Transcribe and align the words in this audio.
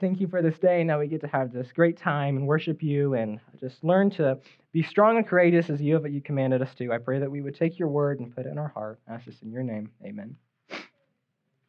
thank 0.00 0.20
you 0.20 0.26
for 0.26 0.42
this 0.42 0.58
day. 0.58 0.84
Now 0.84 0.98
we 0.98 1.06
get 1.06 1.20
to 1.22 1.26
have 1.28 1.52
this 1.52 1.72
great 1.72 1.98
time 1.98 2.36
and 2.36 2.46
worship 2.46 2.82
you 2.82 3.14
and 3.14 3.40
just 3.60 3.82
learn 3.84 4.10
to 4.10 4.38
be 4.72 4.82
strong 4.82 5.16
and 5.16 5.26
courageous 5.26 5.70
as 5.70 5.80
you 5.80 5.94
have 5.94 6.10
you 6.10 6.20
commanded 6.20 6.62
us 6.62 6.74
to. 6.76 6.92
I 6.92 6.98
pray 6.98 7.18
that 7.20 7.30
we 7.30 7.40
would 7.40 7.56
take 7.56 7.78
your 7.78 7.88
word 7.88 8.20
and 8.20 8.34
put 8.34 8.46
it 8.46 8.50
in 8.50 8.58
our 8.58 8.68
heart. 8.68 9.00
I 9.08 9.14
ask 9.14 9.26
this 9.26 9.40
in 9.42 9.50
your 9.50 9.62
name. 9.62 9.90
Amen. 10.04 10.36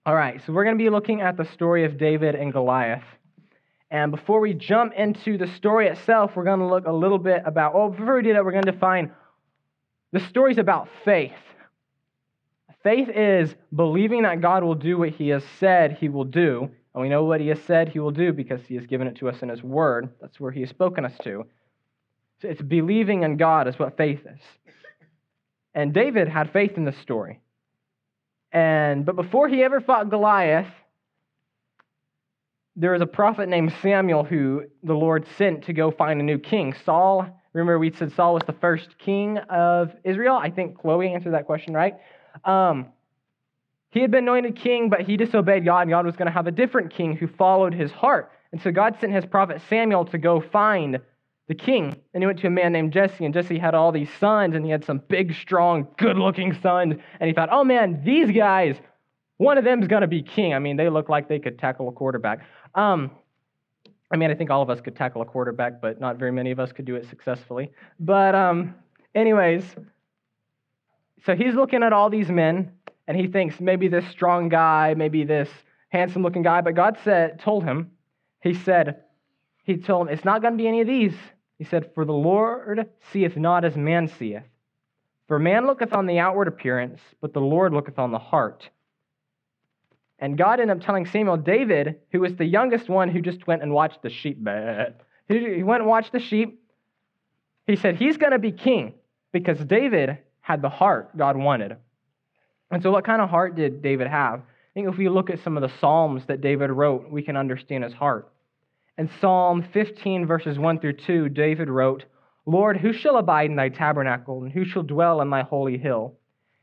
All 0.05 0.15
right, 0.15 0.41
so 0.46 0.53
we're 0.53 0.63
going 0.63 0.77
to 0.77 0.83
be 0.83 0.89
looking 0.89 1.21
at 1.21 1.35
the 1.35 1.46
story 1.46 1.83
of 1.85 1.97
David 1.97 2.35
and 2.35 2.53
Goliath. 2.53 3.03
And 3.89 4.11
before 4.11 4.39
we 4.39 4.53
jump 4.53 4.94
into 4.94 5.37
the 5.37 5.47
story 5.47 5.87
itself, 5.87 6.35
we're 6.35 6.44
going 6.44 6.60
to 6.60 6.67
look 6.67 6.85
a 6.85 6.92
little 6.92 7.17
bit 7.17 7.42
about, 7.46 7.73
well, 7.73 7.89
before 7.89 8.15
we 8.15 8.23
do 8.23 8.33
that, 8.33 8.44
we're 8.44 8.51
going 8.51 8.65
to 8.65 8.71
define 8.71 9.12
the 10.12 10.19
story's 10.19 10.57
about 10.57 10.89
faith. 11.03 11.31
Faith 12.83 13.10
is 13.10 13.55
believing 13.76 14.23
that 14.23 14.42
God 14.42 14.63
will 14.63 14.76
do 14.76 14.97
what 14.97 15.10
he 15.10 15.29
has 15.29 15.44
said 15.60 15.94
he 15.94 16.07
will 16.09 16.23
do. 16.23 16.70
And 16.95 17.02
we 17.02 17.09
know 17.09 17.25
what 17.25 17.41
he 17.41 17.49
has 17.49 17.62
said 17.63 17.89
he 17.89 17.99
will 17.99 18.11
do 18.11 18.31
because 18.31 18.61
he 18.66 18.75
has 18.75 18.85
given 18.88 19.05
it 19.05 19.17
to 19.17 19.27
us 19.27 19.41
in 19.41 19.49
his 19.49 19.61
word. 19.61 20.07
That's 20.21 20.39
where 20.39 20.51
he 20.51 20.61
has 20.61 20.70
spoken 20.70 21.03
us 21.03 21.11
to. 21.23 21.45
So 22.41 22.47
it's 22.47 22.61
believing 22.61 23.23
in 23.23 23.35
God 23.35 23.67
is 23.67 23.77
what 23.77 23.97
faith 23.97 24.21
is. 24.21 24.39
And 25.73 25.93
David 25.93 26.29
had 26.29 26.53
faith 26.53 26.77
in 26.77 26.85
this 26.85 26.97
story. 26.99 27.41
And 28.53 29.05
but 29.05 29.17
before 29.17 29.49
he 29.49 29.61
ever 29.61 29.81
fought 29.81 30.09
Goliath, 30.09 30.71
there 32.77 32.93
was 32.93 33.01
a 33.01 33.05
prophet 33.05 33.49
named 33.49 33.73
Samuel 33.81 34.23
who 34.23 34.63
the 34.81 34.93
Lord 34.93 35.25
sent 35.37 35.65
to 35.65 35.73
go 35.73 35.91
find 35.91 36.21
a 36.21 36.23
new 36.23 36.39
king. 36.39 36.73
Saul, 36.85 37.27
remember 37.51 37.77
we 37.77 37.91
said 37.91 38.13
Saul 38.13 38.35
was 38.35 38.43
the 38.48 38.53
first 38.53 38.98
king 38.99 39.37
of 39.37 39.91
Israel? 40.05 40.37
I 40.41 40.49
think 40.49 40.79
Chloe 40.79 41.13
answered 41.13 41.34
that 41.34 41.45
question, 41.45 41.73
right? 41.73 41.95
Um, 42.45 42.87
he 43.95 44.02
had 44.02 44.12
been 44.12 44.26
anointed 44.26 44.58
king, 44.58 44.90
but 44.90 45.02
he 45.02 45.16
disobeyed 45.16 45.63
God, 45.63 45.84
and 45.84 45.90
God 45.90 46.05
was 46.05 46.17
going 46.17 46.26
to 46.26 46.31
have 46.34 46.48
a 46.48 46.52
different 46.52 46.94
king 46.94 47.16
who 47.16 47.27
followed 47.27 47.73
his 47.73 47.94
heart. 47.94 48.30
And 48.52 48.62
so 48.62 48.70
God 48.70 48.98
sent 48.99 49.13
his 49.13 49.26
prophet 49.26 49.62
Samuel 49.70 50.04
to 50.08 50.18
go 50.18 50.41
find 50.41 50.99
the 51.48 51.55
king. 51.55 51.95
And 52.13 52.21
he 52.21 52.27
went 52.27 52.40
to 52.40 52.48
a 52.48 52.49
man 52.49 52.74
named 52.74 52.91
Jesse, 52.91 53.24
and 53.24 53.34
Jesse 53.34 53.57
had 53.57 53.74
all 53.74 53.93
these 53.93 54.10
sons, 54.20 54.54
and 54.54 54.65
he 54.65 54.71
had 54.71 54.84
some 54.84 55.02
big, 55.07 55.34
strong, 55.34 55.87
good 55.98 56.18
looking 56.18 56.54
sons. 56.62 56.96
And 57.21 57.27
he 57.29 57.34
thought, 57.34 57.48
oh 57.54 57.63
man, 57.63 58.02
these 58.04 58.29
guys, 58.32 58.76
one 59.37 59.57
of 59.57 59.63
them's 59.63 59.87
going 59.87 60.02
to 60.02 60.07
be 60.07 60.21
king. 60.21 60.54
I 60.54 60.59
mean, 60.59 60.76
they 60.76 60.90
look 60.90 61.07
like 61.07 61.30
they 61.30 61.40
could 61.40 61.57
tackle 61.57 61.87
a 61.87 61.93
quarterback. 61.93 62.40
Um, 62.76 63.12
I 64.12 64.18
mean, 64.18 64.30
I 64.30 64.36
think 64.36 64.50
all 64.50 64.62
of 64.62 64.70
us 64.70 64.82
could 64.82 64.98
tackle 64.98 65.22
a 65.22 65.26
quarterback, 65.26 65.80
but 65.80 66.02
not 66.02 66.18
very 66.18 66.34
many 66.34 66.52
of 66.52 66.59
us 66.59 66.74
could 66.74 66.84
do 66.84 66.98
it 66.98 67.08
successfully. 67.08 67.72
But, 67.98 68.36
um, 68.36 68.76
anyways, 69.16 69.64
so 71.26 71.34
he's 71.34 71.56
looking 71.56 71.82
at 71.82 71.94
all 71.94 72.09
these 72.09 72.28
men, 72.28 72.74
and 73.08 73.17
he 73.17 73.28
thinks 73.28 73.59
maybe 73.59 73.88
this 73.88 74.08
strong 74.09 74.50
guy, 74.50 74.94
maybe 74.95 75.23
this 75.23 75.50
handsome 75.89 76.23
looking 76.23 76.42
guy. 76.42 76.61
But 76.61 76.75
God 76.75 76.98
said, 77.03 77.39
told 77.39 77.64
him, 77.64 77.92
He 78.42 78.53
said, 78.53 79.03
He 79.64 79.78
told 79.78 80.08
him, 80.08 80.14
it's 80.14 80.25
not 80.25 80.42
going 80.42 80.53
to 80.53 80.58
be 80.58 80.67
any 80.67 80.81
of 80.81 80.88
these. 80.88 81.16
He 81.58 81.64
said, 81.64 81.92
For 81.94 82.06
the 82.06 82.14
Lord 82.14 82.89
seeth 83.12 83.38
not 83.38 83.64
as 83.64 83.75
man 83.75 84.08
seeth. 84.08 84.44
For 85.28 85.39
man 85.39 85.66
looketh 85.66 85.94
on 85.94 86.06
the 86.06 86.20
outward 86.20 86.47
appearance, 86.47 87.02
but 87.22 87.34
the 87.34 87.42
Lord 87.42 87.73
looketh 87.73 87.97
on 87.97 88.12
the 88.12 88.20
heart. 88.20 88.70
And 90.19 90.38
God 90.38 90.59
ended 90.59 90.78
up 90.78 90.84
telling 90.84 91.06
Samuel, 91.06 91.38
David, 91.38 92.00
who 92.12 92.22
was 92.22 92.36
the 92.36 92.45
youngest 92.45 92.90
one 92.90 93.09
who 93.09 93.22
just 93.22 93.47
went 93.47 93.64
and 93.64 93.73
watched 93.73 94.02
the 94.02 94.09
sheep, 94.09 94.38
he 95.28 95.64
went 95.64 95.81
and 95.81 95.90
watched 95.90 96.12
the 96.12 96.19
sheep. 96.19 96.62
He 97.67 97.75
said, 97.75 97.95
He's 97.95 98.17
going 98.17 98.31
to 98.31 98.40
be 98.40 98.52
king 98.52 98.94
because 99.31 99.59
David 99.59 100.19
had 100.42 100.62
the 100.62 100.69
heart 100.69 101.17
God 101.17 101.36
wanted. 101.36 101.78
And 102.72 102.82
so, 102.82 102.92
what 102.92 103.06
kind 103.06 103.22
of 103.22 103.30
heart 103.30 103.56
did 103.56 103.82
David 103.82 104.08
have? 104.08 104.40
I 104.40 104.74
think 104.74 104.90
if 104.90 104.98
we 104.98 105.08
look 105.08 105.30
at 105.30 105.44
some 105.44 105.56
of 105.58 105.62
the 105.62 105.78
Psalms 105.80 106.26
that 106.26 106.42
David 106.42 106.70
wrote, 106.70 107.10
we 107.10 107.22
can 107.22 107.38
understand 107.38 107.84
his 107.84 107.94
heart. 107.94 108.32
In 108.98 109.10
Psalm 109.20 109.64
15, 109.74 110.26
verses 110.26 110.58
1 110.58 110.80
through 110.80 110.94
2, 110.94 111.30
David 111.30 111.70
wrote, 111.70 112.06
Lord, 112.46 112.78
who 112.78 112.94
shall 112.94 113.18
abide 113.18 113.50
in 113.50 113.56
thy 113.56 113.70
tabernacle, 113.70 114.44
and 114.44 114.52
who 114.52 114.66
shall 114.66 114.84
dwell 114.84 115.22
in 115.22 115.30
thy 115.30 115.42
holy 115.42 115.78
hill? 115.78 116.16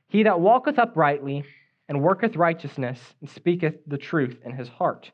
He 0.08 0.22
that 0.24 0.40
walketh 0.40 0.78
uprightly 0.78 1.44
and 1.88 2.02
worketh 2.02 2.36
righteousness 2.36 2.98
and 3.20 3.28
speaketh 3.28 3.74
the 3.86 3.98
truth 3.98 4.38
in 4.44 4.52
his 4.52 4.68
heart. 4.68 5.10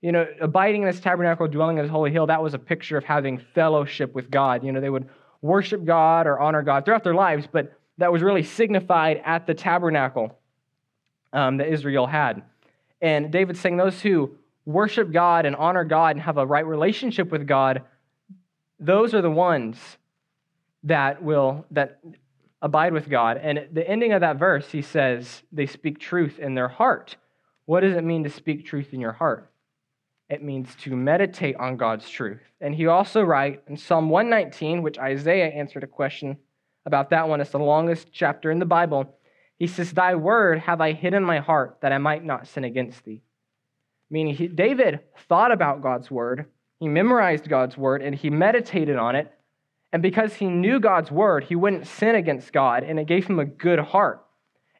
You 0.00 0.12
know, 0.12 0.26
abiding 0.40 0.82
in 0.82 0.88
his 0.88 1.00
tabernacle, 1.00 1.46
dwelling 1.48 1.78
in 1.78 1.84
his 1.84 1.90
holy 1.90 2.10
hill, 2.10 2.26
that 2.26 2.42
was 2.42 2.54
a 2.54 2.58
picture 2.58 2.96
of 2.96 3.04
having 3.04 3.40
fellowship 3.54 4.14
with 4.14 4.30
God. 4.30 4.64
You 4.64 4.72
know, 4.72 4.80
they 4.80 4.90
would 4.90 5.08
worship 5.40 5.84
God 5.84 6.26
or 6.26 6.40
honor 6.40 6.62
God 6.62 6.84
throughout 6.84 7.04
their 7.04 7.14
lives, 7.14 7.46
but 7.50 7.72
that 8.02 8.12
was 8.12 8.20
really 8.20 8.42
signified 8.42 9.22
at 9.24 9.46
the 9.46 9.54
tabernacle 9.54 10.36
um, 11.32 11.58
that 11.58 11.68
Israel 11.68 12.08
had. 12.08 12.42
And 13.00 13.30
David's 13.30 13.60
saying 13.60 13.76
those 13.76 14.00
who 14.02 14.32
worship 14.66 15.12
God 15.12 15.46
and 15.46 15.54
honor 15.54 15.84
God 15.84 16.16
and 16.16 16.20
have 16.20 16.36
a 16.36 16.44
right 16.44 16.66
relationship 16.66 17.30
with 17.30 17.46
God, 17.46 17.82
those 18.80 19.14
are 19.14 19.22
the 19.22 19.30
ones 19.30 19.78
that 20.82 21.22
will 21.22 21.64
that 21.70 22.00
abide 22.60 22.92
with 22.92 23.08
God. 23.08 23.38
And 23.40 23.58
at 23.58 23.72
the 23.72 23.88
ending 23.88 24.12
of 24.12 24.20
that 24.22 24.36
verse, 24.36 24.68
he 24.72 24.82
says 24.82 25.44
they 25.52 25.66
speak 25.66 26.00
truth 26.00 26.40
in 26.40 26.56
their 26.56 26.68
heart. 26.68 27.14
What 27.66 27.80
does 27.80 27.94
it 27.94 28.02
mean 28.02 28.24
to 28.24 28.30
speak 28.30 28.66
truth 28.66 28.92
in 28.92 28.98
your 28.98 29.12
heart? 29.12 29.48
It 30.28 30.42
means 30.42 30.74
to 30.82 30.96
meditate 30.96 31.54
on 31.54 31.76
God's 31.76 32.10
truth. 32.10 32.40
And 32.60 32.74
he 32.74 32.88
also 32.88 33.22
writes 33.22 33.62
in 33.68 33.76
Psalm 33.76 34.10
119, 34.10 34.82
which 34.82 34.98
Isaiah 34.98 35.50
answered 35.50 35.84
a 35.84 35.86
question 35.86 36.38
about 36.84 37.10
that 37.10 37.28
one. 37.28 37.40
It's 37.40 37.50
the 37.50 37.58
longest 37.58 38.08
chapter 38.12 38.50
in 38.50 38.58
the 38.58 38.64
Bible. 38.64 39.18
He 39.58 39.66
says, 39.66 39.92
Thy 39.92 40.14
word 40.14 40.60
have 40.60 40.80
I 40.80 40.92
hid 40.92 41.14
in 41.14 41.24
my 41.24 41.38
heart 41.38 41.78
that 41.82 41.92
I 41.92 41.98
might 41.98 42.24
not 42.24 42.48
sin 42.48 42.64
against 42.64 43.04
thee. 43.04 43.22
Meaning, 44.10 44.34
he, 44.34 44.48
David 44.48 45.00
thought 45.28 45.52
about 45.52 45.82
God's 45.82 46.10
word, 46.10 46.46
he 46.78 46.88
memorized 46.88 47.48
God's 47.48 47.76
word, 47.76 48.02
and 48.02 48.14
he 48.14 48.28
meditated 48.28 48.96
on 48.96 49.14
it. 49.14 49.32
And 49.92 50.02
because 50.02 50.34
he 50.34 50.46
knew 50.46 50.80
God's 50.80 51.10
word, 51.10 51.44
he 51.44 51.54
wouldn't 51.54 51.86
sin 51.86 52.14
against 52.14 52.52
God, 52.52 52.82
and 52.82 52.98
it 52.98 53.06
gave 53.06 53.26
him 53.26 53.38
a 53.38 53.44
good 53.44 53.78
heart. 53.78 54.24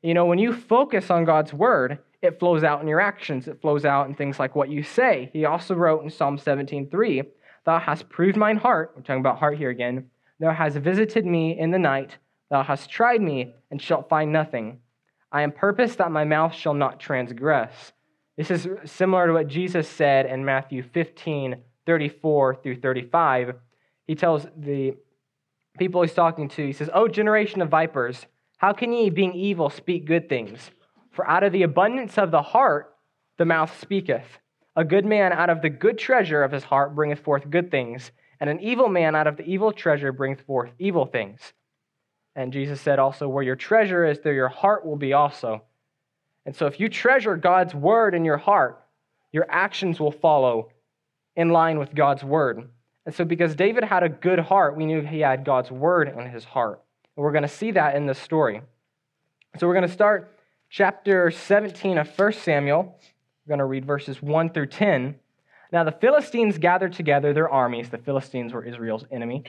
You 0.03 0.15
know, 0.15 0.27
when 0.27 0.39
you 0.39 0.53
focus 0.53 1.11
on 1.11 1.25
God's 1.25 1.53
word, 1.53 1.99
it 2.23 2.39
flows 2.39 2.65
out 2.65 2.81
in 2.81 2.89
your 2.89 3.01
actions. 3.01 3.47
It 3.47 3.61
flows 3.61 3.85
out 3.85 4.09
in 4.09 4.15
things 4.15 4.39
like 4.39 4.57
what 4.57 4.69
you 4.69 4.83
say. 4.83 5.31
He 5.33 5.45
also 5.45 5.75
wrote 5.75 6.03
in 6.03 6.11
Psalm 6.11 6.39
17:3, 6.39 7.23
Thou 7.65 7.79
hast 7.79 8.09
proved 8.09 8.37
mine 8.37 8.57
heart. 8.57 8.93
We're 8.97 9.03
talking 9.03 9.21
about 9.21 9.39
heart 9.39 9.59
here 9.59 9.71
again. 9.71 10.11
Thou 10.43 10.51
hast 10.51 10.77
visited 10.79 11.25
me 11.25 11.57
in 11.57 11.71
the 11.71 11.79
night. 11.79 12.19
Thou 12.51 12.65
hast 12.65 12.91
tried 12.91 13.23
me, 13.23 13.55
and 13.71 13.81
shalt 13.81 14.09
find 14.09 14.33
nothing. 14.33 14.81
I 15.31 15.43
am 15.43 15.53
purposed 15.53 15.99
that 15.99 16.11
my 16.11 16.25
mouth 16.25 16.53
shall 16.53 16.75
not 16.75 16.99
transgress. 16.99 17.93
This 18.37 18.51
is 18.51 18.67
similar 18.85 19.29
to 19.29 19.35
what 19.35 19.47
Jesus 19.47 19.89
said 19.89 20.27
in 20.27 20.45
Matthew 20.45 20.83
15, 20.83 21.59
34 21.87 22.57
through 22.57 22.81
35. 22.81 23.55
He 24.09 24.17
tells 24.17 24.45
the 24.57 24.97
people 25.79 26.03
he's 26.03 26.13
talking 26.13 26.49
to, 26.49 26.67
he 26.67 26.73
says, 26.73 26.91
O 26.93 27.07
generation 27.07 27.63
of 27.63 27.69
vipers, 27.69 28.27
how 28.57 28.73
can 28.73 28.93
ye, 28.93 29.11
being 29.11 29.35
evil, 29.35 29.71
speak 29.71 30.07
good 30.07 30.29
things? 30.29 30.73
For 31.13 31.25
out 31.31 31.45
of 31.45 31.53
the 31.53 31.63
abundance 31.63 32.19
of 32.19 32.33
the 32.33 32.43
heart 32.43 32.97
the 33.39 33.45
mouth 33.45 33.81
speaketh. 33.81 34.27
A 34.75 34.83
good 34.83 35.05
man 35.05 35.33
out 35.33 35.51
of 35.51 35.63
the 35.63 35.71
good 35.71 35.99
treasure 35.99 36.43
of 36.43 36.51
his 36.51 36.65
heart 36.65 36.97
bringeth 36.97 37.21
forth 37.21 37.49
good 37.49 37.71
things, 37.71 38.11
and 38.43 38.51
an 38.51 38.59
evil 38.59 38.89
man 38.89 39.15
out 39.15 39.29
of 39.29 39.37
the 39.37 39.45
evil 39.45 39.71
treasure 39.71 40.11
bringeth 40.11 40.41
forth 40.41 40.73
evil 40.81 41.07
things. 41.07 41.53
And 42.35 42.53
Jesus 42.53 42.81
said 42.81 42.99
also, 42.99 43.29
Where 43.29 43.45
your 43.45 43.55
treasure 43.55 44.05
is, 44.05 44.19
there 44.19 44.33
your 44.33 44.49
heart 44.49 44.85
will 44.85 44.97
be 44.97 45.13
also. 45.13 45.63
And 46.45 46.57
so 46.57 46.67
if 46.67 46.81
you 46.81 46.89
treasure 46.89 47.37
God's 47.37 47.73
word 47.73 48.17
in 48.17 48.25
your 48.25 48.39
heart, 48.39 48.83
your 49.31 49.47
actions 49.49 50.01
will 50.01 50.11
follow 50.11 50.71
in 51.37 51.51
line 51.51 51.79
with 51.79 51.95
God's 51.95 52.25
word. 52.25 52.69
And 53.07 53.15
so, 53.15 53.25
because 53.25 53.55
David 53.55 53.85
had 53.85 54.03
a 54.03 54.09
good 54.09 54.41
heart, 54.41 54.77
we 54.77 54.87
knew 54.87 55.03
he 55.03 55.21
had 55.21 55.45
God's 55.45 55.71
word 55.71 56.09
in 56.09 56.29
his 56.29 56.45
heart. 56.45 56.83
And 57.17 57.23
we're 57.23 57.31
going 57.31 57.43
to 57.43 57.49
see 57.49 57.71
that 57.71 57.95
in 57.95 58.07
this 58.07 58.19
story. 58.19 58.61
So, 59.61 59.69
we're 59.69 59.75
going 59.75 59.87
to 59.87 59.95
start 59.95 60.37
chapter 60.69 61.31
17 61.31 61.97
of 61.97 62.19
1 62.19 62.33
Samuel. 62.33 62.99
We're 63.47 63.51
going 63.51 63.61
to 63.61 63.67
read 63.67 63.85
verses 63.85 64.21
1 64.21 64.51
through 64.51 64.67
10. 64.67 65.15
Now, 65.73 65.85
the 65.85 65.93
Philistines 65.93 66.59
gathered 66.59 66.93
together 66.93 67.33
their 67.33 67.49
armies. 67.49 67.89
The 67.89 67.97
Philistines 67.97 68.53
were 68.53 68.63
Israel's 68.63 69.07
enemy. 69.11 69.45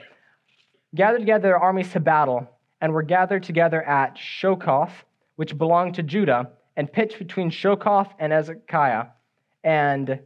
Gathered 0.94 1.20
together 1.20 1.42
their 1.42 1.58
armies 1.58 1.92
to 1.92 2.00
battle, 2.00 2.48
and 2.80 2.94
were 2.94 3.02
gathered 3.02 3.42
together 3.42 3.82
at 3.82 4.16
Shokoth, 4.16 4.92
which 5.36 5.58
belonged 5.58 5.96
to 5.96 6.02
Judah, 6.02 6.52
and 6.76 6.90
pitched 6.90 7.18
between 7.18 7.50
Shokoth 7.50 8.08
and 8.18 8.32
Ezekiah. 8.32 9.06
And 9.62 10.20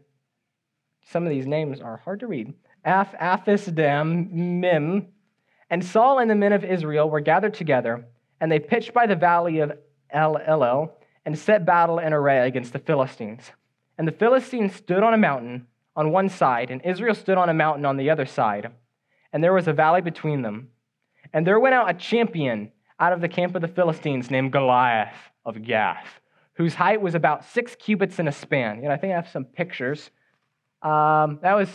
some 1.03 1.25
of 1.25 1.31
these 1.31 1.47
names 1.47 1.81
are 1.81 1.97
hard 1.97 2.21
to 2.21 2.29
read. 2.29 2.55
Aph, 2.85 3.13
Aphisdam, 3.21 4.31
Mim, 4.31 5.09
and 5.69 5.85
Saul 5.85 6.21
and 6.21 6.31
the 6.31 6.35
men 6.35 6.53
of 6.53 6.65
Israel 6.65 7.11
were 7.11 7.21
gathered 7.21 7.55
together, 7.55 8.07
and 8.41 8.53
they 8.53 8.61
pitched 8.61 8.95
by 8.95 9.07
the 9.07 9.17
valley 9.17 9.59
of 9.59 9.73
El 10.11 10.37
Elel 10.39 10.93
and 11.25 11.37
set 11.37 11.67
battle 11.67 11.99
in 11.99 12.13
array 12.13 12.47
against 12.47 12.73
the 12.73 12.79
Philistines. 12.79 13.51
And 13.99 14.07
the 14.07 14.13
Philistines 14.13 14.75
stood 14.75 15.03
on 15.03 15.13
a 15.13 15.19
mountain 15.19 15.67
on 15.99 16.13
one 16.13 16.29
side, 16.29 16.71
and 16.71 16.81
Israel 16.93 17.15
stood 17.15 17.39
on 17.43 17.49
a 17.49 17.61
mountain 17.65 17.85
on 17.85 17.97
the 17.99 18.11
other 18.11 18.27
side, 18.27 18.65
and 19.33 19.43
there 19.43 19.57
was 19.59 19.69
a 19.69 19.73
valley 19.85 20.03
between 20.11 20.43
them. 20.43 20.59
And 21.33 21.47
there 21.47 21.61
went 21.61 21.75
out 21.75 21.91
a 21.91 21.95
champion 21.95 22.73
out 22.99 23.13
of 23.13 23.21
the 23.21 23.29
camp 23.39 23.55
of 23.57 23.63
the 23.63 23.75
Philistines 23.79 24.31
named 24.31 24.53
Goliath 24.53 25.19
of 25.45 25.55
Gath, 25.63 26.09
whose 26.55 26.75
height 26.75 27.01
was 27.03 27.15
about 27.15 27.45
six 27.45 27.77
cubits 27.85 28.19
in 28.19 28.29
a 28.29 28.33
span. 28.33 28.73
You 28.81 28.89
know, 28.89 28.95
I 28.95 28.99
think 29.01 29.13
I 29.13 29.17
have 29.17 29.29
some 29.29 29.45
pictures 29.45 30.11
Um, 30.83 31.41
that 31.43 31.55
was 31.55 31.69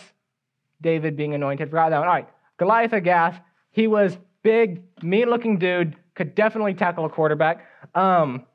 David 0.82 1.18
being 1.18 1.34
anointed. 1.34 1.70
Forgot 1.70 1.90
that 1.90 2.00
one. 2.00 2.08
All 2.08 2.14
right. 2.14 2.30
Goliath 2.58 2.94
of 2.94 3.04
Gath. 3.04 3.40
He 3.72 3.88
was 3.88 4.18
big, 4.44 4.84
mean 5.02 5.30
looking 5.30 5.58
dude, 5.60 5.96
could 6.16 6.36
definitely 6.36 6.74
tackle 6.74 7.06
a 7.06 7.10
quarterback. 7.10 7.66
Um, 7.96 8.46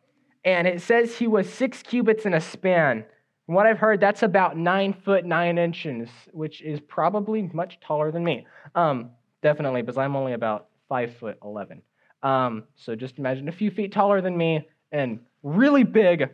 and 0.44 0.66
it 0.66 0.80
says 0.80 1.16
he 1.16 1.26
was 1.26 1.52
six 1.52 1.82
cubits 1.82 2.24
in 2.24 2.34
a 2.34 2.40
span. 2.40 3.04
From 3.48 3.54
what 3.54 3.64
I've 3.64 3.78
heard, 3.78 3.98
that's 3.98 4.22
about 4.22 4.58
nine 4.58 4.92
foot 4.92 5.24
nine 5.24 5.56
inches, 5.56 6.10
which 6.32 6.60
is 6.60 6.80
probably 6.80 7.48
much 7.54 7.80
taller 7.80 8.12
than 8.12 8.22
me. 8.22 8.46
Um, 8.74 9.12
definitely, 9.40 9.80
because 9.80 9.96
I'm 9.96 10.16
only 10.16 10.34
about 10.34 10.66
five 10.86 11.16
foot 11.16 11.38
eleven. 11.42 11.80
Um, 12.22 12.64
so 12.76 12.94
just 12.94 13.16
imagine 13.16 13.48
a 13.48 13.52
few 13.52 13.70
feet 13.70 13.90
taller 13.90 14.20
than 14.20 14.36
me 14.36 14.68
and 14.92 15.20
really 15.42 15.82
big. 15.82 16.28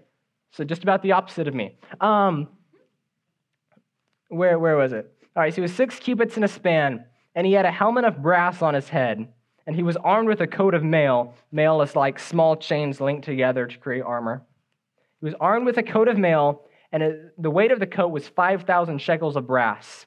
So 0.50 0.64
just 0.64 0.82
about 0.82 1.04
the 1.04 1.12
opposite 1.12 1.46
of 1.46 1.54
me. 1.54 1.78
Um, 2.00 2.48
where 4.26 4.58
where 4.58 4.76
was 4.76 4.92
it? 4.92 5.08
All 5.36 5.42
right, 5.44 5.52
so 5.52 5.56
he 5.58 5.60
was 5.62 5.72
six 5.72 6.00
cubits 6.00 6.36
in 6.36 6.42
a 6.42 6.48
span, 6.48 7.04
and 7.36 7.46
he 7.46 7.52
had 7.52 7.64
a 7.64 7.70
helmet 7.70 8.02
of 8.06 8.22
brass 8.24 8.60
on 8.60 8.74
his 8.74 8.88
head, 8.88 9.28
and 9.68 9.76
he 9.76 9.84
was 9.84 9.96
armed 9.98 10.26
with 10.26 10.40
a 10.40 10.48
coat 10.48 10.74
of 10.74 10.82
mail. 10.82 11.34
Mail 11.52 11.80
is 11.80 11.94
like 11.94 12.18
small 12.18 12.56
chains 12.56 13.00
linked 13.00 13.24
together 13.24 13.68
to 13.68 13.78
create 13.78 14.02
armor. 14.02 14.42
He 15.20 15.26
was 15.26 15.34
armed 15.38 15.64
with 15.64 15.78
a 15.78 15.84
coat 15.84 16.08
of 16.08 16.18
mail, 16.18 16.62
and 16.94 17.02
it, 17.02 17.42
the 17.42 17.50
weight 17.50 17.72
of 17.72 17.80
the 17.80 17.88
coat 17.88 18.12
was 18.12 18.28
5,000 18.28 19.00
shekels 19.00 19.34
of 19.34 19.48
brass. 19.48 20.06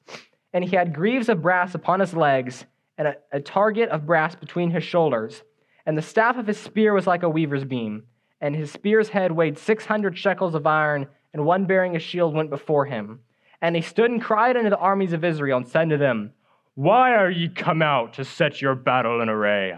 And 0.53 0.63
he 0.63 0.77
had 0.77 0.95
greaves 0.95 1.27
of 1.27 1.41
brass 1.41 1.75
upon 1.75 1.99
his 1.99 2.13
legs, 2.13 2.63
and 2.97 3.09
a, 3.09 3.15
a 3.33 3.41
target 3.41 3.89
of 3.89 4.05
brass 4.05 4.35
between 4.35 4.71
his 4.71 4.85
shoulders. 4.85 5.43
And 5.85 5.97
the 5.97 6.01
staff 6.01 6.37
of 6.37 6.47
his 6.47 6.57
spear 6.57 6.93
was 6.93 7.05
like 7.05 7.23
a 7.23 7.29
weaver's 7.29 7.65
beam, 7.65 8.03
and 8.39 8.55
his 8.55 8.71
spear's 8.71 9.09
head 9.09 9.33
weighed 9.33 9.57
600 9.57 10.17
shekels 10.17 10.55
of 10.55 10.65
iron, 10.65 11.07
and 11.33 11.45
one 11.45 11.65
bearing 11.65 11.97
a 11.97 11.99
shield 11.99 12.33
went 12.33 12.49
before 12.49 12.85
him. 12.85 13.19
And 13.61 13.75
he 13.75 13.81
stood 13.81 14.09
and 14.09 14.21
cried 14.21 14.55
unto 14.55 14.69
the 14.69 14.77
armies 14.77 15.11
of 15.11 15.25
Israel, 15.25 15.57
and 15.57 15.67
said 15.67 15.89
to 15.89 15.97
them, 15.97 16.31
Why 16.75 17.15
are 17.15 17.29
ye 17.29 17.49
come 17.49 17.81
out 17.81 18.13
to 18.13 18.23
set 18.23 18.61
your 18.61 18.75
battle 18.75 19.19
in 19.19 19.27
array? 19.27 19.77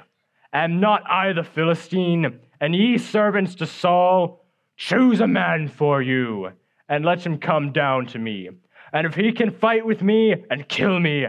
Am 0.54 0.80
not 0.80 1.10
I 1.10 1.34
the 1.34 1.44
Philistine, 1.44 2.40
and 2.62 2.76
ye 2.76 3.00
servants 3.00 3.56
to 3.56 3.66
Saul? 3.66 4.46
Choose 4.78 5.22
a 5.22 5.28
man 5.28 5.68
for 5.68 6.04
you, 6.04 6.52
and 6.90 7.06
let 7.06 7.26
him 7.26 7.38
come 7.38 7.72
down 7.72 8.08
to 8.08 8.20
me. 8.20 8.50
And 8.92 9.06
if 9.06 9.16
he 9.16 9.32
can 9.32 9.52
fight 9.52 9.86
with 9.86 10.02
me 10.02 10.36
and 10.50 10.68
kill 10.68 11.00
me, 11.00 11.28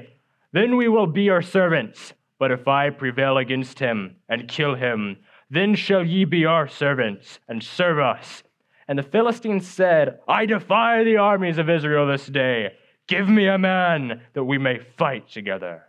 then 0.53 0.77
we 0.77 0.89
will 0.89 1.07
be 1.07 1.23
your 1.23 1.43
servants. 1.43 2.15
But 2.39 2.51
if 2.51 2.67
I 2.67 2.91
prevail 2.91 3.37
against 3.37 3.79
him 3.79 4.17
and 4.29 4.49
kill 4.49 4.75
him, 4.75 5.19
then 5.51 5.75
shall 5.75 6.05
ye 6.05 6.25
be 6.25 6.47
our 6.47 6.67
servants 6.67 7.39
and 7.49 7.63
serve 7.63 7.99
us. 7.99 8.43
And 8.89 8.99
the 8.99 9.03
Philistines 9.05 9.69
said, 9.69 10.19
I 10.27 10.47
defy 10.47 11.05
the 11.05 11.19
armies 11.19 11.59
of 11.59 11.69
Israel 11.69 12.07
this 12.07 12.27
day. 12.27 12.73
Give 13.07 13.29
me 13.29 13.47
a 13.47 13.59
man 13.59 14.23
that 14.33 14.45
we 14.45 14.59
may 14.59 14.81
fight 14.97 15.29
together. 15.29 15.85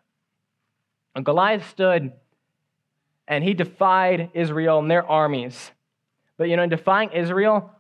And 1.15 1.23
Goliath 1.25 1.69
stood 1.69 2.11
and 3.27 3.43
he 3.43 3.53
defied 3.53 4.31
Israel 4.33 4.79
and 4.79 4.91
their 4.91 5.05
armies. 5.05 5.71
But 6.37 6.49
you 6.49 6.57
know, 6.57 6.63
in 6.63 6.69
defying 6.69 7.11
Israel, 7.11 7.71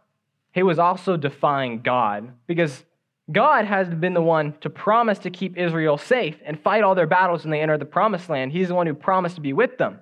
he 0.53 0.63
was 0.63 0.79
also 0.79 1.17
defying 1.17 1.81
God 1.81 2.33
because 2.47 2.83
God 3.31 3.65
has 3.65 3.87
been 3.87 4.13
the 4.13 4.21
one 4.21 4.53
to 4.61 4.69
promise 4.69 5.19
to 5.19 5.29
keep 5.29 5.57
Israel 5.57 5.97
safe 5.97 6.37
and 6.45 6.59
fight 6.59 6.83
all 6.83 6.95
their 6.95 7.07
battles 7.07 7.43
when 7.43 7.51
they 7.51 7.61
enter 7.61 7.77
the 7.77 7.85
promised 7.85 8.29
land. 8.29 8.51
He's 8.51 8.67
the 8.67 8.75
one 8.75 8.87
who 8.87 8.93
promised 8.93 9.35
to 9.35 9.41
be 9.41 9.53
with 9.53 9.77
them. 9.77 9.99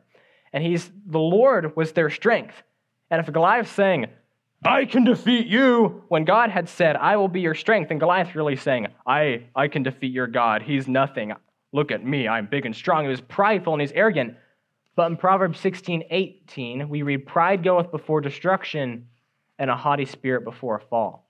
And 0.52 0.64
he's 0.64 0.90
the 1.06 1.20
Lord 1.20 1.76
was 1.76 1.92
their 1.92 2.10
strength. 2.10 2.56
And 3.12 3.20
if 3.20 3.32
Goliath's 3.32 3.72
saying, 3.72 4.08
I 4.64 4.86
can 4.86 5.06
defeat 5.06 5.48
you, 5.48 6.04
when 6.10 6.26
God 6.26 6.50
had 6.50 6.68
said, 6.68 6.96
I 6.96 7.16
will 7.16 7.28
be 7.28 7.42
your 7.42 7.56
strength, 7.56 7.92
and 7.92 8.00
Goliath 8.00 8.36
really 8.36 8.56
saying, 8.56 8.88
I, 9.06 9.46
I 9.56 9.68
can 9.68 9.84
defeat 9.84 10.12
your 10.12 10.28
God. 10.28 10.64
He's 10.64 10.88
nothing. 10.88 11.34
Look 11.72 11.92
at 11.92 12.04
me. 12.04 12.28
I'm 12.28 12.48
big 12.48 12.66
and 12.66 12.76
strong. 12.76 13.04
He 13.04 13.10
was 13.10 13.22
prideful 13.22 13.74
and 13.74 13.82
he's 13.82 13.92
arrogant. 13.92 14.36
But 14.96 15.12
in 15.12 15.18
Proverbs 15.18 15.60
16, 15.60 16.04
18, 16.10 16.90
we 16.90 17.04
read, 17.04 17.26
Pride 17.26 17.64
goeth 17.64 17.90
before 17.92 18.20
destruction, 18.22 19.08
and 19.60 19.70
a 19.70 19.76
haughty 19.76 20.06
spirit 20.06 20.44
before 20.44 20.78
a 20.78 20.80
fall. 20.80 21.30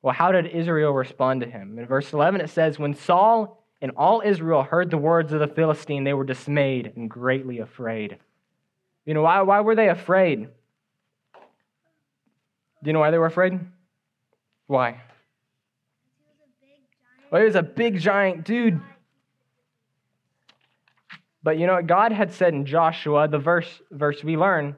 Well, 0.00 0.14
how 0.14 0.32
did 0.32 0.46
Israel 0.46 0.92
respond 0.92 1.42
to 1.42 1.46
him? 1.46 1.78
In 1.78 1.86
verse 1.86 2.12
11, 2.12 2.40
it 2.40 2.50
says, 2.50 2.78
When 2.78 2.94
Saul 2.94 3.62
and 3.80 3.92
all 3.96 4.22
Israel 4.24 4.62
heard 4.62 4.90
the 4.90 4.98
words 4.98 5.32
of 5.32 5.38
the 5.38 5.46
Philistine, 5.46 6.02
they 6.02 6.14
were 6.14 6.24
dismayed 6.24 6.94
and 6.96 7.08
greatly 7.08 7.60
afraid. 7.60 8.18
You 9.04 9.14
know, 9.14 9.22
why, 9.22 9.42
why 9.42 9.60
were 9.60 9.76
they 9.76 9.88
afraid? 9.88 10.48
Do 12.82 12.88
you 12.88 12.92
know 12.92 13.00
why 13.00 13.12
they 13.12 13.18
were 13.18 13.26
afraid? 13.26 13.60
Why? 14.66 15.00
Well, 17.30 17.40
he 17.40 17.46
was 17.46 17.54
a 17.54 17.62
big 17.62 17.98
giant 18.00 18.44
dude. 18.44 18.80
But 21.44 21.58
you 21.58 21.66
know 21.66 21.74
what 21.74 21.86
God 21.86 22.12
had 22.12 22.32
said 22.32 22.54
in 22.54 22.66
Joshua, 22.66 23.28
the 23.28 23.38
verse 23.38 23.80
verse 23.90 24.22
we 24.22 24.36
learn, 24.36 24.76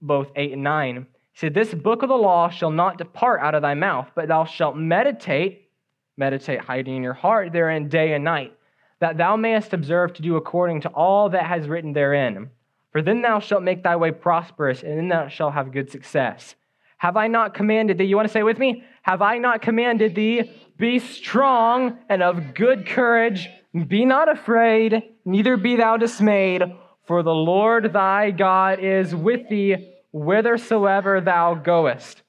both 0.00 0.30
8 0.36 0.52
and 0.52 0.62
9. 0.62 1.06
Said, 1.34 1.54
This 1.54 1.72
book 1.72 2.02
of 2.02 2.08
the 2.08 2.14
law 2.14 2.48
shall 2.50 2.70
not 2.70 2.98
depart 2.98 3.40
out 3.40 3.54
of 3.54 3.62
thy 3.62 3.74
mouth, 3.74 4.10
but 4.14 4.28
thou 4.28 4.44
shalt 4.44 4.76
meditate, 4.76 5.70
meditate 6.16 6.60
hiding 6.60 6.96
in 6.96 7.02
your 7.02 7.14
heart 7.14 7.52
therein 7.52 7.88
day 7.88 8.12
and 8.12 8.24
night, 8.24 8.52
that 9.00 9.16
thou 9.16 9.36
mayest 9.36 9.72
observe 9.72 10.12
to 10.14 10.22
do 10.22 10.36
according 10.36 10.82
to 10.82 10.88
all 10.90 11.30
that 11.30 11.46
has 11.46 11.68
written 11.68 11.92
therein. 11.92 12.50
For 12.92 13.00
then 13.00 13.22
thou 13.22 13.40
shalt 13.40 13.62
make 13.62 13.82
thy 13.82 13.96
way 13.96 14.10
prosperous, 14.10 14.82
and 14.82 14.98
then 14.98 15.08
thou 15.08 15.28
shalt 15.28 15.54
have 15.54 15.72
good 15.72 15.90
success. 15.90 16.54
Have 16.98 17.16
I 17.16 17.26
not 17.26 17.54
commanded 17.54 17.98
thee? 17.98 18.04
You 18.04 18.16
want 18.16 18.28
to 18.28 18.32
say 18.32 18.42
with 18.42 18.58
me? 18.58 18.84
Have 19.02 19.22
I 19.22 19.38
not 19.38 19.62
commanded 19.62 20.14
thee? 20.14 20.52
Be 20.76 20.98
strong 20.98 21.98
and 22.08 22.22
of 22.22 22.54
good 22.54 22.86
courage. 22.86 23.48
Be 23.88 24.04
not 24.04 24.30
afraid, 24.30 25.02
neither 25.24 25.56
be 25.56 25.76
thou 25.76 25.96
dismayed, 25.96 26.62
for 27.06 27.22
the 27.22 27.34
Lord 27.34 27.92
thy 27.92 28.30
God 28.30 28.78
is 28.80 29.14
with 29.14 29.48
thee 29.48 29.92
whithersoever 30.12 31.20
thou 31.20 31.54
goest. 31.54 32.22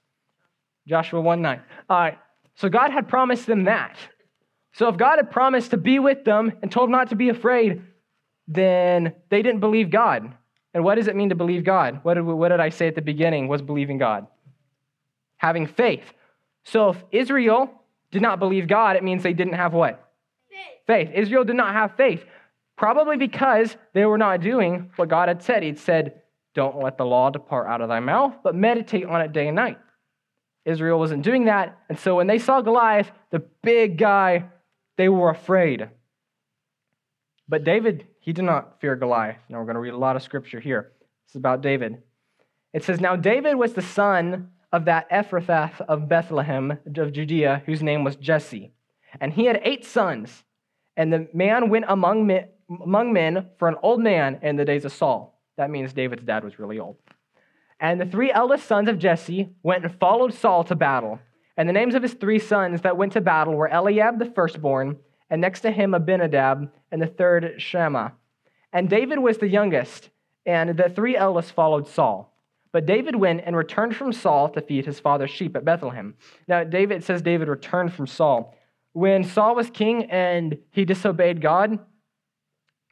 Joshua 0.88 1.22
1 1.22 1.42
9. 1.42 1.62
All 1.90 2.00
right. 2.00 2.18
So 2.56 2.70
God 2.70 2.92
had 2.92 3.08
promised 3.08 3.46
them 3.46 3.66
that. 3.66 3.98
So 4.74 4.88
if 4.90 4.98
God 4.98 5.18
had 5.18 5.32
promised 5.32 5.72
to 5.72 5.78
be 5.78 6.00
with 6.00 6.24
them 6.24 6.52
and 6.62 6.72
told 6.72 6.88
them 6.88 6.92
not 6.92 7.10
to 7.10 7.16
be 7.16 7.30
afraid, 7.30 7.84
then 8.48 9.14
they 9.30 9.42
didn't 9.42 9.60
believe 9.60 9.90
God. 9.90 10.34
And 10.74 10.84
what 10.84 10.96
does 10.96 11.08
it 11.08 11.16
mean 11.16 11.30
to 11.30 11.36
believe 11.36 11.64
God? 11.64 12.00
What 12.04 12.16
did, 12.16 12.24
what 12.24 12.50
did 12.50 12.60
I 12.60 12.70
say 12.70 12.88
at 12.88 12.96
the 12.96 13.02
beginning 13.02 13.48
was 13.48 13.62
believing 13.62 14.00
God? 14.00 14.28
having 15.44 15.68
faith. 15.68 16.14
So 16.64 16.92
if 16.92 17.04
Israel 17.12 17.70
did 18.12 18.22
not 18.22 18.40
believe 18.40 18.66
God, 18.66 18.96
it 18.96 19.04
means 19.04 19.24
they 19.24 19.34
didn't 19.34 19.56
have 19.56 19.74
what? 19.74 20.10
Faith. 20.88 21.10
faith. 21.10 21.10
Israel 21.14 21.44
did 21.44 21.58
not 21.58 21.74
have 21.74 21.98
faith, 21.98 22.24
probably 22.78 23.18
because 23.18 23.75
they 23.94 24.06
were 24.06 24.18
not 24.18 24.40
doing 24.40 24.90
what 24.96 25.10
God 25.10 25.28
had 25.28 25.44
said. 25.44 25.63
He'd 25.63 25.78
said, 25.78 26.22
Don't 26.53 26.79
let 26.79 26.98
the 26.98 27.05
law 27.05 27.29
depart 27.29 27.67
out 27.67 27.81
of 27.81 27.89
thy 27.89 28.00
mouth, 28.00 28.33
but 28.43 28.55
meditate 28.55 29.05
on 29.05 29.22
it 29.22 29.33
day 29.33 29.48
and 29.48 29.55
night. 29.55 29.77
Israel 30.65 31.00
wasn't 31.00 31.24
doing 31.24 31.45
that. 31.45 31.77
And 31.89 32.00
so 32.00 32.15
when 32.15 32.27
they 32.27 32.39
saw 32.39 32.62
Goliath, 32.62 33.12
the 33.31 33.43
big 33.62 33.98
guy, 33.98 34.45
they 34.98 35.10
were 35.10 35.29
afraid. 35.29 35.89
But 37.50 37.63
David, 37.63 38.07
he 38.19 38.33
did 38.33 38.45
not 38.45 38.79
fear 38.79 38.95
Goliath. 38.95 39.38
Now 39.50 39.60
we're 39.60 39.65
going 39.65 39.75
to 39.75 39.81
read 39.81 39.93
a 39.93 39.98
lot 39.98 40.15
of 40.15 40.24
scripture 40.24 40.60
here. 40.60 40.91
This 41.25 41.31
is 41.31 41.39
about 41.39 41.62
David. 41.62 42.01
It 42.72 42.83
says, 42.83 43.01
Now 43.01 43.15
David 43.15 43.55
was 43.55 43.74
the 43.74 43.81
son 43.81 44.51
of 44.72 44.86
that 44.86 45.10
Ephrathah 45.10 45.81
of 45.81 46.07
Bethlehem 46.07 46.72
of 46.72 47.13
Judea, 47.13 47.63
whose 47.65 47.83
name 47.83 48.03
was 48.03 48.15
Jesse. 48.15 48.72
And 49.19 49.33
he 49.33 49.45
had 49.45 49.62
eight 49.63 49.86
sons. 49.86 50.43
And 50.95 51.12
the 51.12 51.27
man 51.33 51.69
went 51.69 51.86
among 51.88 52.25
men, 52.25 52.48
among 52.69 53.13
men 53.13 53.50
for 53.57 53.67
an 53.67 53.75
old 53.83 54.00
man 54.00 54.39
in 54.41 54.55
the 54.55 54.65
days 54.65 54.86
of 54.86 54.93
Saul. 54.93 55.33
That 55.57 55.69
means 55.69 55.93
David's 55.93 56.24
dad 56.24 56.43
was 56.43 56.60
really 56.60 56.79
old. 56.79 56.98
And 57.79 58.00
the 58.00 58.05
three 58.05 58.31
eldest 58.31 58.65
sons 58.65 58.89
of 58.89 58.98
Jesse 58.98 59.50
went 59.62 59.83
and 59.83 60.00
followed 60.00 60.33
Saul 60.33 60.63
to 60.65 60.75
battle. 60.75 61.19
And 61.57 61.67
the 61.67 61.74
names 61.74 61.95
of 61.95 62.01
his 62.01 62.13
three 62.13 62.39
sons 62.39 62.81
that 62.81 62.98
went 62.98 63.13
to 63.13 63.22
battle 63.22 63.53
were 63.53 63.67
Eliab 63.67 64.19
the 64.19 64.31
firstborn, 64.31 64.98
and 65.29 65.41
next 65.41 65.62
to 65.62 65.72
him 65.72 65.93
Abinadab, 65.93 66.72
and 66.91 67.01
the 67.01 67.07
third 67.07 67.55
Shammah. 67.57 68.13
And 68.72 68.89
David 68.89 69.19
was 69.19 69.38
the 69.38 69.48
youngest, 69.48 70.10
and 70.45 70.77
the 70.77 70.89
three 70.89 71.15
eldest 71.15 71.51
followed 71.51 71.88
Saul. 71.88 72.33
But 72.72 72.88
David 72.88 73.15
went 73.15 73.43
and 73.45 73.55
returned 73.55 73.95
from 73.95 74.12
Saul 74.12 74.50
to 74.50 74.62
feed 74.62 74.86
his 74.86 75.00
father's 75.00 75.29
sheep 75.29 75.55
at 75.55 75.63
Bethlehem. 75.63 76.15
Now, 76.48 76.63
David 76.63 77.03
says 77.03 77.22
David 77.22 77.48
returned 77.48 77.93
from 77.93 78.07
Saul. 78.07 78.55
When 78.93 79.24
Saul 79.24 79.55
was 79.55 79.69
king 79.69 80.10
and 80.10 80.57
he 80.72 80.86
disobeyed 80.86 81.39
God, 81.39 81.77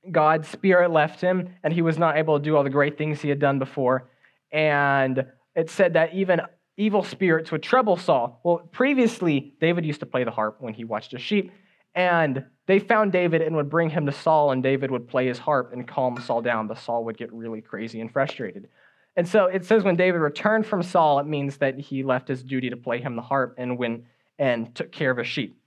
God's 0.10 0.48
spirit 0.48 0.92
left 0.92 1.22
him 1.22 1.56
and 1.64 1.74
he 1.74 1.82
was 1.82 1.98
not 1.98 2.18
able 2.18 2.40
to 2.40 2.44
do 2.44 2.56
all 2.56 2.64
the 2.64 2.70
great 2.70 2.98
things 2.98 3.22
he 3.22 3.30
had 3.30 3.40
done 3.40 3.60
before. 3.60 4.10
And 4.52 5.26
it 5.56 5.70
said 5.70 5.94
that 5.94 6.14
even 6.14 6.42
evil 6.78 7.04
spirits 7.04 7.52
would 7.52 7.62
trouble 7.62 7.98
Saul. 7.98 8.40
Well, 8.44 8.60
previously, 8.72 9.54
David 9.62 9.86
used 9.86 10.00
to 10.00 10.06
play 10.06 10.24
the 10.24 10.32
harp 10.32 10.58
when 10.60 10.74
he 10.74 10.84
watched 10.84 11.12
his 11.12 11.22
sheep. 11.22 11.52
And 11.94 12.46
they 12.68 12.80
found 12.80 13.12
David 13.12 13.42
and 13.42 13.56
would 13.58 13.70
bring 13.70 13.90
him 13.90 14.06
to 14.06 14.14
Saul, 14.14 14.52
and 14.52 14.64
David 14.64 14.92
would 14.92 15.10
play 15.10 15.28
his 15.28 15.38
harp 15.38 15.74
and 15.74 15.86
calm 15.86 16.18
Saul 16.22 16.42
down, 16.42 16.68
but 16.68 16.78
Saul 16.78 17.04
would 17.04 17.18
get 17.18 17.32
really 17.34 17.60
crazy 17.60 18.00
and 18.00 18.10
frustrated. 18.12 18.70
And 19.18 19.28
so 19.28 19.46
it 19.46 19.66
says 19.66 19.84
when 19.84 19.98
David 19.98 20.20
returned 20.20 20.66
from 20.66 20.84
Saul, 20.84 21.20
it 21.20 21.28
means 21.28 21.58
that 21.58 21.78
he 21.78 22.04
left 22.04 22.30
his 22.30 22.44
duty 22.44 22.70
to 22.70 22.78
play 22.78 23.02
him 23.02 23.18
the 23.18 23.22
harp 23.22 23.56
and 23.58 23.78
went 23.78 24.06
and 24.40 24.74
took 24.74 24.92
care 24.92 25.12
of 25.12 25.18
his 25.18 25.28
sheep. 25.28 25.58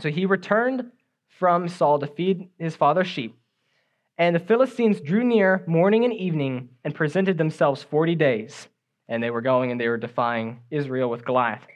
So 0.00 0.10
he 0.10 0.24
returned 0.24 0.90
from 1.38 1.68
Saul 1.68 1.98
to 1.98 2.06
feed 2.06 2.48
his 2.58 2.76
father's 2.76 3.06
sheep. 3.06 3.38
And 4.18 4.34
the 4.34 4.40
Philistines 4.40 5.00
drew 5.00 5.22
near 5.22 5.62
morning 5.66 6.04
and 6.04 6.12
evening 6.12 6.70
and 6.84 6.94
presented 6.94 7.36
themselves 7.36 7.82
40 7.82 8.14
days. 8.14 8.68
And 9.08 9.22
they 9.22 9.30
were 9.30 9.42
going 9.42 9.70
and 9.70 9.80
they 9.80 9.88
were 9.88 9.98
defying 9.98 10.60
Israel 10.70 11.10
with 11.10 11.24
Goliath. 11.24 11.66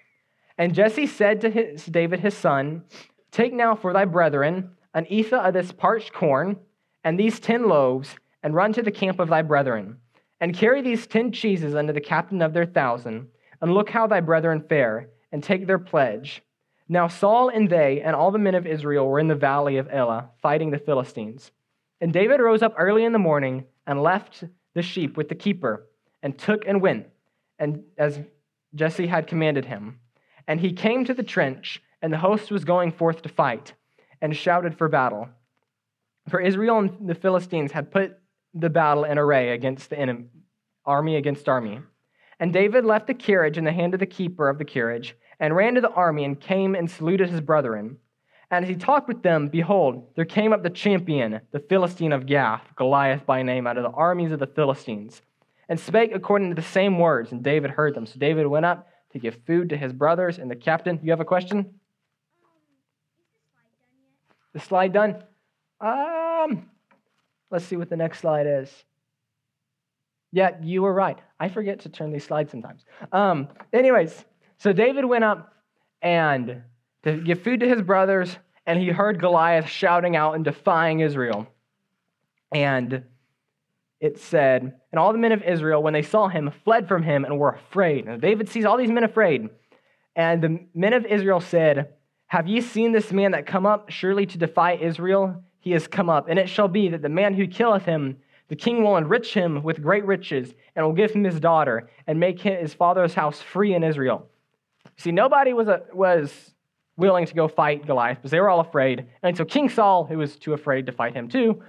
And 0.57 0.75
Jesse 0.75 1.07
said 1.07 1.41
to 1.43 1.51
his, 1.51 1.85
David 1.87 2.21
his 2.21 2.37
son, 2.37 2.85
Take 3.31 3.53
now 3.53 3.75
for 3.75 3.93
thy 3.93 4.05
brethren 4.05 4.71
an 4.95 5.07
ephah 5.11 5.49
of 5.49 5.55
this 5.55 5.73
parched 5.73 6.13
corn 6.13 6.57
and 7.05 7.19
these 7.19 7.41
ten 7.41 7.69
loaves, 7.69 8.17
and 8.43 8.55
run 8.55 8.73
to 8.75 8.83
the 8.83 8.91
camp 8.91 9.21
of 9.21 9.29
thy 9.29 9.43
brethren. 9.43 9.97
And 10.41 10.57
carry 10.57 10.83
these 10.83 11.07
ten 11.07 11.33
cheeses 11.33 11.75
unto 11.75 11.93
the 11.93 12.01
captain 12.01 12.43
of 12.43 12.53
their 12.53 12.67
thousand, 12.67 13.29
and 13.61 13.73
look 13.73 13.91
how 13.91 14.07
thy 14.07 14.21
brethren 14.21 14.65
fare, 14.69 15.11
and 15.33 15.43
take 15.43 15.67
their 15.67 15.79
pledge. 15.79 16.43
Now 16.93 17.07
Saul 17.07 17.51
and 17.51 17.71
they 17.71 18.01
and 18.01 18.17
all 18.17 18.33
the 18.33 18.39
men 18.39 18.57
of 18.57 18.67
Israel 18.67 19.07
were 19.07 19.21
in 19.21 19.29
the 19.29 19.37
valley 19.37 19.77
of 19.77 19.89
Elah, 19.93 20.31
fighting 20.43 20.73
the 20.73 20.79
Philistines. 20.79 21.53
And 22.01 22.13
David 22.13 22.41
rose 22.41 22.63
up 22.63 22.75
early 22.77 23.05
in 23.05 23.13
the 23.13 23.19
morning 23.21 23.67
and 23.87 24.03
left 24.03 24.43
the 24.75 24.83
sheep 24.83 25.17
with 25.17 25.29
the 25.29 25.37
keeper, 25.37 25.87
and 26.21 26.37
took 26.37 26.67
and 26.67 26.83
went, 26.83 27.07
and 27.61 27.85
as 27.97 28.19
Jesse 28.75 29.07
had 29.07 29.29
commanded 29.29 29.67
him. 29.67 30.01
And 30.49 30.59
he 30.59 30.73
came 30.73 31.05
to 31.05 31.15
the 31.15 31.23
trench, 31.23 31.81
and 32.03 32.13
the 32.13 32.19
host 32.19 32.51
was 32.51 32.65
going 32.65 32.91
forth 32.91 33.23
to 33.23 33.29
fight, 33.29 33.75
and 34.21 34.37
shouted 34.37 34.77
for 34.77 34.89
battle. 34.89 35.29
For 36.29 36.41
Israel 36.41 36.81
and 36.81 37.09
the 37.09 37.15
Philistines 37.15 37.71
had 37.71 37.93
put 37.93 38.19
the 38.53 38.69
battle 38.69 39.05
in 39.05 39.17
array 39.17 39.51
against 39.51 39.91
the 39.91 39.99
enemy, 39.99 40.27
army 40.85 41.15
against 41.15 41.49
army. 41.49 41.83
And 42.41 42.53
David 42.53 42.85
left 42.85 43.07
the 43.07 43.15
carriage 43.15 43.59
in 43.59 43.65
the 43.65 43.73
hand 43.73 43.95
of 43.95 44.01
the 44.01 44.07
keeper 44.07 44.49
of 44.49 44.59
the 44.59 44.65
carriage, 44.65 45.15
and 45.41 45.57
ran 45.57 45.75
to 45.75 45.81
the 45.81 45.91
army, 45.91 46.25
and 46.25 46.39
came 46.39 46.77
and 46.77 46.89
saluted 46.89 47.31
his 47.31 47.41
brethren. 47.41 47.97
And 48.53 48.65
as 48.65 48.69
he 48.69 48.77
talked 48.77 49.09
with 49.09 49.23
them, 49.23 49.49
behold, 49.49 50.09
there 50.15 50.25
came 50.25 50.53
up 50.53 50.63
the 50.63 50.71
champion, 50.71 51.41
the 51.51 51.61
Philistine 51.61 52.13
of 52.13 52.27
Gath, 52.27 52.63
Goliath 52.77 53.27
by 53.27 53.43
name, 53.43 53.67
out 53.67 53.77
of 53.77 53.83
the 53.83 53.91
armies 53.91 54.33
of 54.33 54.39
the 54.39 54.47
Philistines, 54.47 55.23
and 55.69 55.81
spake 55.81 56.13
according 56.15 56.51
to 56.51 56.55
the 56.55 56.63
same 56.63 56.99
words, 56.99 57.33
and 57.33 57.43
David 57.43 57.71
heard 57.71 57.95
them. 57.95 58.07
So 58.07 58.19
David 58.19 58.47
went 58.47 58.67
up 58.67 58.89
to 59.13 59.19
give 59.19 59.41
food 59.47 59.71
to 59.71 59.77
his 59.77 59.93
brothers 59.93 60.39
and 60.39 60.51
the 60.51 60.57
captain. 60.57 61.01
You 61.03 61.11
have 61.11 61.21
a 61.21 61.25
question? 61.25 61.81
the 64.53 64.61
slide 64.61 64.93
done? 64.93 65.23
Um, 65.81 66.69
let's 67.51 67.65
see 67.65 67.77
what 67.77 67.89
the 67.89 67.97
next 67.97 68.19
slide 68.21 68.47
is. 68.47 68.71
Yeah, 70.33 70.51
you 70.63 70.83
were 70.83 70.93
right. 70.93 71.19
I 71.39 71.49
forget 71.49 71.81
to 71.81 71.89
turn 71.89 72.13
these 72.13 72.25
slides 72.25 72.51
sometimes. 72.51 72.85
Um, 73.13 73.49
anyways, 73.73 74.25
so 74.61 74.75
David 74.75 75.07
went 75.07 75.25
up 75.25 75.55
and 76.03 76.63
to 77.05 77.17
give 77.17 77.43
food 77.43 77.61
to 77.61 77.69
his 77.69 77.81
brothers, 77.81 78.37
and 78.67 78.79
he 78.79 78.89
heard 78.89 79.19
Goliath 79.19 79.67
shouting 79.67 80.17
out 80.17 80.35
and 80.35 80.45
defying 80.45 81.01
Israel. 81.01 81.49
And 82.53 83.05
it 84.01 84.19
said, 84.19 84.75
And 84.93 84.99
all 84.99 85.13
the 85.13 85.19
men 85.19 85.33
of 85.33 85.43
Israel, 85.43 85.83
when 85.83 85.95
they 85.95 86.03
saw 86.03 86.29
him, 86.29 86.53
fled 86.63 86.89
from 86.89 87.03
him 87.03 87.25
and 87.25 87.39
were 87.39 87.53
afraid. 87.53 88.07
And 88.07 88.21
David 88.21 88.51
sees 88.51 88.67
all 88.67 88.77
these 88.77 88.91
men 88.91 89.03
afraid. 89.03 89.49
And 90.15 90.43
the 90.43 90.67
men 90.75 90.93
of 90.93 91.07
Israel 91.07 91.41
said, 91.41 91.95
Have 92.27 92.47
ye 92.47 92.61
seen 92.61 92.93
this 92.93 93.13
man 93.13 93.33
that 93.33 93.47
come 93.47 93.65
up 93.65 93.89
surely 93.89 94.27
to 94.27 94.37
defy 94.37 94.75
Israel? 94.75 95.43
He 95.61 95.71
has 95.71 95.89
come 95.89 96.11
up. 96.11 96.29
And 96.29 96.39
it 96.39 96.51
shall 96.51 96.69
be 96.69 96.91
that 96.91 97.01
the 97.01 97.09
man 97.09 97.33
who 97.33 97.47
killeth 97.47 97.87
him, 97.87 98.19
the 98.49 98.57
king 98.57 98.83
will 98.83 98.99
enrich 98.99 99.33
him 99.33 99.63
with 99.63 99.83
great 99.83 100.05
riches, 100.05 100.53
and 100.77 100.85
will 100.85 100.93
give 100.93 101.13
him 101.13 101.25
his 101.25 101.41
daughter, 101.41 101.89
and 102.07 102.21
make 102.21 102.41
his 102.41 102.75
father's 102.75 103.15
house 103.15 103.41
free 103.41 103.73
in 103.73 103.83
Israel. 103.83 104.27
See, 104.97 105.13
nobody 105.13 105.53
was, 105.53 105.69
a, 105.69 105.83
was 105.93 106.55
willing 106.97 107.27
to 107.27 107.35
go 107.35 107.49
fight 107.49 107.87
Goliath 107.87 108.19
because 108.19 108.31
they 108.31 108.41
were 108.41 108.51
all 108.51 108.61
afraid. 108.61 109.07
And 109.23 109.37
so 109.37 109.45
King 109.45 109.69
Saul, 109.69 110.05
who 110.05 110.19
was 110.19 110.37
too 110.37 110.53
afraid 110.53 110.87
to 110.87 110.93
fight 110.93 111.15
him 111.15 111.29
too, 111.29 111.63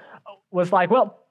was 0.51 0.71
like, 0.71 0.89
well, 0.89 1.21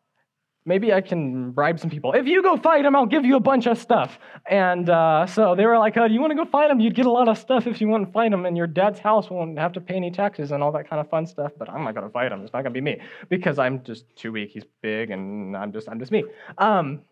maybe 0.64 0.92
I 0.92 1.00
can 1.00 1.50
bribe 1.52 1.78
some 1.80 1.90
people. 1.90 2.12
If 2.12 2.26
you 2.26 2.42
go 2.42 2.56
fight 2.56 2.84
him, 2.84 2.94
I'll 2.94 3.06
give 3.06 3.25
you 3.25 3.37
a 3.37 3.40
bunch 3.40 3.66
of 3.66 3.78
stuff. 3.78 4.18
And 4.49 4.88
uh, 4.88 5.26
so 5.26 5.54
they 5.54 5.66
were 5.66 5.78
like, 5.78 5.96
oh, 5.96 6.06
do 6.06 6.14
you 6.14 6.20
want 6.20 6.32
to 6.32 6.37
go 6.37 6.44
fight 6.44 6.70
him? 6.70 6.80
You'd 6.80 6.94
get 6.94 7.06
a 7.06 7.10
lot 7.10 7.28
of 7.28 7.38
stuff 7.38 7.66
if 7.66 7.80
you 7.80 7.88
want 7.88 8.06
to 8.06 8.12
fight 8.12 8.32
him, 8.32 8.46
and 8.46 8.56
your 8.56 8.66
dad's 8.66 8.99
house 8.99 9.30
won't 9.30 9.58
have 9.58 9.72
to 9.72 9.80
pay 9.80 9.94
any 9.94 10.10
taxes 10.10 10.52
and 10.52 10.62
all 10.62 10.72
that 10.72 10.88
kind 10.88 11.00
of 11.00 11.08
fun 11.08 11.26
stuff. 11.26 11.52
But 11.58 11.70
I'm 11.70 11.84
not 11.84 11.94
going 11.94 12.06
to 12.06 12.12
fight 12.12 12.32
him. 12.32 12.42
It's 12.42 12.52
not 12.52 12.62
going 12.62 12.75
to 12.75 12.80
be 12.80 12.82
me 12.82 13.00
because 13.28 13.58
I'm 13.58 13.82
just 13.82 14.04
too 14.16 14.32
weak. 14.32 14.50
He's 14.50 14.64
big, 14.82 15.10
and 15.10 15.56
I'm 15.56 15.72
just 15.72 15.88
I'm 15.88 15.99
just 15.99 16.12
me. 16.12 16.25
Um, 16.58 17.02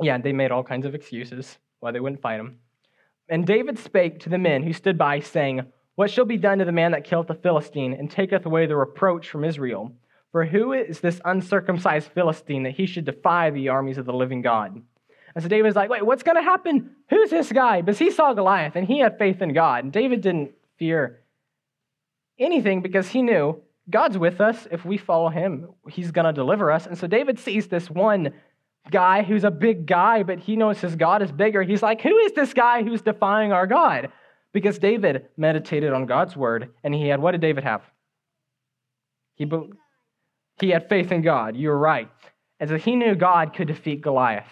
yeah, 0.00 0.18
they 0.18 0.32
made 0.32 0.50
all 0.50 0.64
kinds 0.64 0.86
of 0.86 0.94
excuses 0.94 1.58
why 1.80 1.90
they 1.92 2.00
wouldn't 2.00 2.22
fight 2.22 2.40
him. 2.40 2.58
And 3.28 3.46
David 3.46 3.78
spake 3.78 4.20
to 4.20 4.28
the 4.28 4.38
men 4.38 4.62
who 4.62 4.72
stood 4.72 4.98
by, 4.98 5.20
saying, 5.20 5.62
What 5.94 6.10
shall 6.10 6.24
be 6.24 6.36
done 6.36 6.58
to 6.58 6.64
the 6.64 6.72
man 6.72 6.92
that 6.92 7.04
killeth 7.04 7.28
the 7.28 7.34
Philistine, 7.34 7.94
and 7.94 8.10
taketh 8.10 8.44
away 8.44 8.66
the 8.66 8.76
reproach 8.76 9.28
from 9.28 9.44
Israel? 9.44 9.92
For 10.32 10.44
who 10.44 10.72
is 10.72 11.00
this 11.00 11.20
uncircumcised 11.24 12.10
Philistine 12.12 12.64
that 12.64 12.74
he 12.74 12.86
should 12.86 13.04
defy 13.04 13.50
the 13.50 13.68
armies 13.68 13.98
of 13.98 14.04
the 14.04 14.12
living 14.12 14.42
God? 14.42 14.82
And 15.34 15.42
so 15.42 15.48
David's 15.48 15.76
like, 15.76 15.90
Wait, 15.90 16.04
what's 16.04 16.22
going 16.22 16.36
to 16.36 16.42
happen? 16.42 16.90
Who's 17.10 17.30
this 17.30 17.50
guy? 17.50 17.80
Because 17.80 17.98
he 17.98 18.10
saw 18.10 18.34
Goliath, 18.34 18.76
and 18.76 18.86
he 18.86 18.98
had 18.98 19.18
faith 19.18 19.40
in 19.40 19.52
God. 19.52 19.84
And 19.84 19.92
David 19.92 20.20
didn't 20.20 20.52
fear 20.78 21.20
anything 22.38 22.82
because 22.82 23.08
he 23.08 23.22
knew 23.22 23.60
God's 23.88 24.18
with 24.18 24.40
us. 24.40 24.66
If 24.70 24.84
we 24.84 24.98
follow 24.98 25.28
him, 25.28 25.68
he's 25.88 26.10
going 26.10 26.26
to 26.26 26.32
deliver 26.32 26.70
us. 26.70 26.86
And 26.86 26.98
so 26.98 27.06
David 27.06 27.38
sees 27.38 27.68
this 27.68 27.90
one 27.90 28.32
guy 28.90 29.22
who's 29.22 29.44
a 29.44 29.50
big 29.50 29.86
guy, 29.86 30.22
but 30.22 30.38
he 30.38 30.56
knows 30.56 30.80
his 30.80 30.96
God 30.96 31.22
is 31.22 31.32
bigger. 31.32 31.62
He's 31.62 31.82
like, 31.82 32.00
Who 32.02 32.16
is 32.18 32.32
this 32.32 32.52
guy 32.52 32.82
who's 32.82 33.02
defying 33.02 33.52
our 33.52 33.66
God? 33.66 34.10
Because 34.52 34.78
David 34.78 35.26
meditated 35.36 35.92
on 35.92 36.06
God's 36.06 36.36
word, 36.36 36.70
and 36.84 36.94
he 36.94 37.08
had 37.08 37.20
what 37.20 37.32
did 37.32 37.40
David 37.40 37.64
have? 37.64 37.82
He, 39.34 39.44
be, 39.44 39.58
he 40.60 40.70
had 40.70 40.88
faith 40.88 41.10
in 41.10 41.22
God. 41.22 41.56
You're 41.56 41.76
right. 41.76 42.08
And 42.60 42.70
so 42.70 42.76
he 42.76 42.94
knew 42.94 43.14
God 43.14 43.52
could 43.52 43.68
defeat 43.68 44.00
Goliath. 44.00 44.46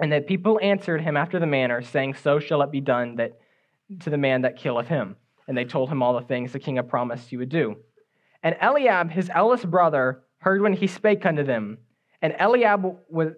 And 0.00 0.12
that 0.12 0.26
people 0.26 0.58
answered 0.62 1.00
him 1.00 1.16
after 1.16 1.38
the 1.38 1.46
manner, 1.46 1.82
saying, 1.82 2.14
So 2.14 2.40
shall 2.40 2.62
it 2.62 2.70
be 2.70 2.80
done 2.80 3.16
that 3.16 3.38
to 4.00 4.10
the 4.10 4.18
man 4.18 4.42
that 4.42 4.56
killeth 4.56 4.88
him. 4.88 5.16
And 5.46 5.56
they 5.56 5.64
told 5.64 5.88
him 5.88 6.02
all 6.02 6.14
the 6.14 6.26
things 6.26 6.52
the 6.52 6.58
king 6.58 6.76
had 6.76 6.88
promised 6.88 7.28
he 7.28 7.36
would 7.36 7.48
do. 7.48 7.76
And 8.42 8.56
Eliab, 8.60 9.10
his 9.10 9.30
eldest 9.34 9.70
brother, 9.70 10.22
heard 10.38 10.60
when 10.60 10.74
he 10.74 10.86
spake 10.86 11.24
unto 11.24 11.42
them. 11.42 11.78
And 12.22 12.34
Eliab 12.38 12.84
was 13.08 13.34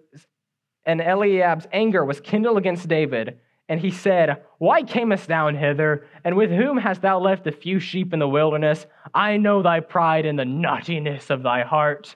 and 0.85 0.99
Eliab's 0.99 1.67
anger 1.71 2.03
was 2.03 2.19
kindled 2.19 2.57
against 2.57 2.87
David, 2.87 3.39
and 3.69 3.79
he 3.79 3.91
said, 3.91 4.41
Why 4.57 4.83
camest 4.83 5.27
thou 5.27 5.47
hither? 5.49 6.07
And 6.23 6.35
with 6.35 6.49
whom 6.49 6.77
hast 6.77 7.01
thou 7.01 7.19
left 7.19 7.43
the 7.43 7.51
few 7.51 7.79
sheep 7.79 8.13
in 8.13 8.19
the 8.19 8.27
wilderness? 8.27 8.85
I 9.13 9.37
know 9.37 9.61
thy 9.61 9.79
pride 9.79 10.25
and 10.25 10.37
the 10.37 10.45
naughtiness 10.45 11.29
of 11.29 11.43
thy 11.43 11.63
heart. 11.63 12.15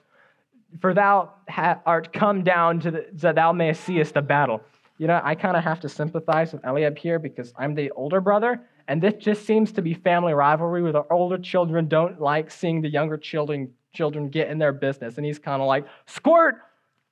For 0.80 0.92
thou 0.92 1.32
art 1.86 2.12
come 2.12 2.42
down 2.42 2.80
to 2.80 2.90
the, 2.90 3.06
that 3.14 3.36
thou 3.36 3.52
mayest 3.52 3.84
seest 3.84 4.14
the 4.14 4.22
battle. 4.22 4.60
You 4.98 5.06
know, 5.06 5.20
I 5.22 5.34
kind 5.34 5.56
of 5.56 5.62
have 5.62 5.80
to 5.80 5.88
sympathize 5.88 6.52
with 6.52 6.64
Eliab 6.64 6.98
here 6.98 7.18
because 7.18 7.52
I'm 7.56 7.74
the 7.74 7.90
older 7.92 8.20
brother, 8.20 8.60
and 8.88 9.02
this 9.02 9.14
just 9.14 9.46
seems 9.46 9.72
to 9.72 9.82
be 9.82 9.94
family 9.94 10.32
rivalry 10.32 10.82
where 10.82 10.92
the 10.92 11.04
older 11.10 11.38
children 11.38 11.86
don't 11.86 12.20
like 12.20 12.50
seeing 12.50 12.82
the 12.82 12.88
younger 12.88 13.16
children 13.16 13.72
children 13.96 14.28
get 14.28 14.50
in 14.50 14.58
their 14.58 14.72
business. 14.72 15.16
And 15.16 15.26
he's 15.26 15.38
kind 15.38 15.60
of 15.60 15.66
like, 15.66 15.86
Squirt, 16.06 16.56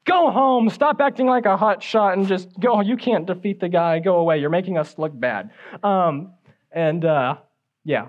go 0.04 0.30
home. 0.30 0.68
Stop 0.70 1.00
acting 1.00 1.26
like 1.26 1.46
a 1.46 1.56
hot 1.56 1.82
shot 1.82 2.16
and 2.16 2.28
just 2.28 2.48
go. 2.60 2.80
You 2.80 2.96
can't 2.96 3.26
defeat 3.26 3.58
the 3.60 3.68
guy. 3.68 3.98
Go 3.98 4.16
away. 4.16 4.38
You're 4.38 4.50
making 4.50 4.78
us 4.78 4.96
look 4.98 5.18
bad. 5.18 5.50
Um, 5.82 6.34
and 6.70 7.04
uh, 7.04 7.36
yeah. 7.84 8.08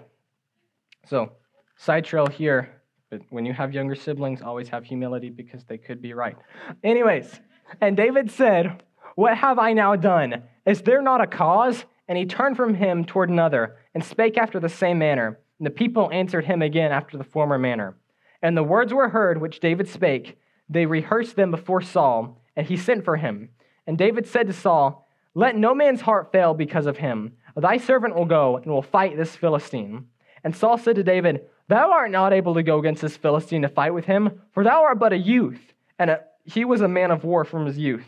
So, 1.07 1.31
side 1.77 2.05
trail 2.05 2.27
here. 2.27 2.81
But 3.09 3.21
when 3.29 3.45
you 3.45 3.53
have 3.53 3.73
younger 3.73 3.95
siblings, 3.95 4.41
always 4.41 4.67
have 4.69 4.83
humility 4.83 5.29
because 5.29 5.63
they 5.65 5.77
could 5.77 6.01
be 6.01 6.13
right. 6.13 6.35
Anyways, 6.83 7.39
and 7.79 7.95
David 7.95 8.31
said, 8.31 8.83
What 9.15 9.37
have 9.37 9.59
I 9.59 9.73
now 9.73 9.95
done? 9.95 10.43
Is 10.65 10.81
there 10.81 11.01
not 11.01 11.21
a 11.21 11.27
cause? 11.27 11.85
And 12.07 12.17
he 12.17 12.25
turned 12.25 12.55
from 12.55 12.75
him 12.75 13.05
toward 13.05 13.29
another 13.29 13.77
and 13.93 14.03
spake 14.03 14.37
after 14.37 14.59
the 14.59 14.69
same 14.69 14.99
manner. 14.99 15.39
And 15.59 15.65
the 15.65 15.71
people 15.71 16.09
answered 16.11 16.45
him 16.45 16.61
again 16.61 16.91
after 16.91 17.17
the 17.17 17.23
former 17.23 17.57
manner. 17.57 17.95
And 18.45 18.55
the 18.55 18.63
words 18.63 18.93
were 18.93 19.09
heard 19.09 19.41
which 19.41 19.59
David 19.59 19.87
spake. 19.87 20.37
They 20.69 20.85
rehearsed 20.85 21.35
them 21.35 21.49
before 21.49 21.81
Saul, 21.81 22.39
and 22.55 22.67
he 22.67 22.77
sent 22.77 23.03
for 23.03 23.17
him. 23.17 23.49
And 23.87 23.97
David 23.97 24.27
said 24.27 24.45
to 24.45 24.53
Saul, 24.53 25.07
Let 25.33 25.57
no 25.57 25.73
man's 25.73 26.01
heart 26.01 26.31
fail 26.31 26.53
because 26.53 26.85
of 26.85 26.97
him. 26.97 27.33
Thy 27.57 27.77
servant 27.77 28.13
will 28.13 28.25
go 28.25 28.57
and 28.57 28.67
will 28.67 28.83
fight 28.83 29.17
this 29.17 29.35
Philistine. 29.35 30.05
And 30.43 30.55
Saul 30.55 30.77
said 30.77 30.95
to 30.97 31.03
David, 31.03 31.47
Thou 31.69 31.89
art 31.89 32.11
not 32.11 32.33
able 32.33 32.53
to 32.53 32.61
go 32.61 32.77
against 32.77 33.01
this 33.01 33.17
Philistine 33.17 33.63
to 33.63 33.67
fight 33.67 33.95
with 33.95 34.05
him, 34.05 34.39
for 34.51 34.63
thou 34.63 34.83
art 34.83 34.99
but 34.99 35.11
a 35.11 35.17
youth. 35.17 35.73
And 35.97 36.11
a, 36.11 36.19
he 36.43 36.65
was 36.65 36.81
a 36.81 36.87
man 36.87 37.09
of 37.09 37.23
war 37.23 37.45
from 37.45 37.65
his 37.65 37.79
youth. 37.79 38.05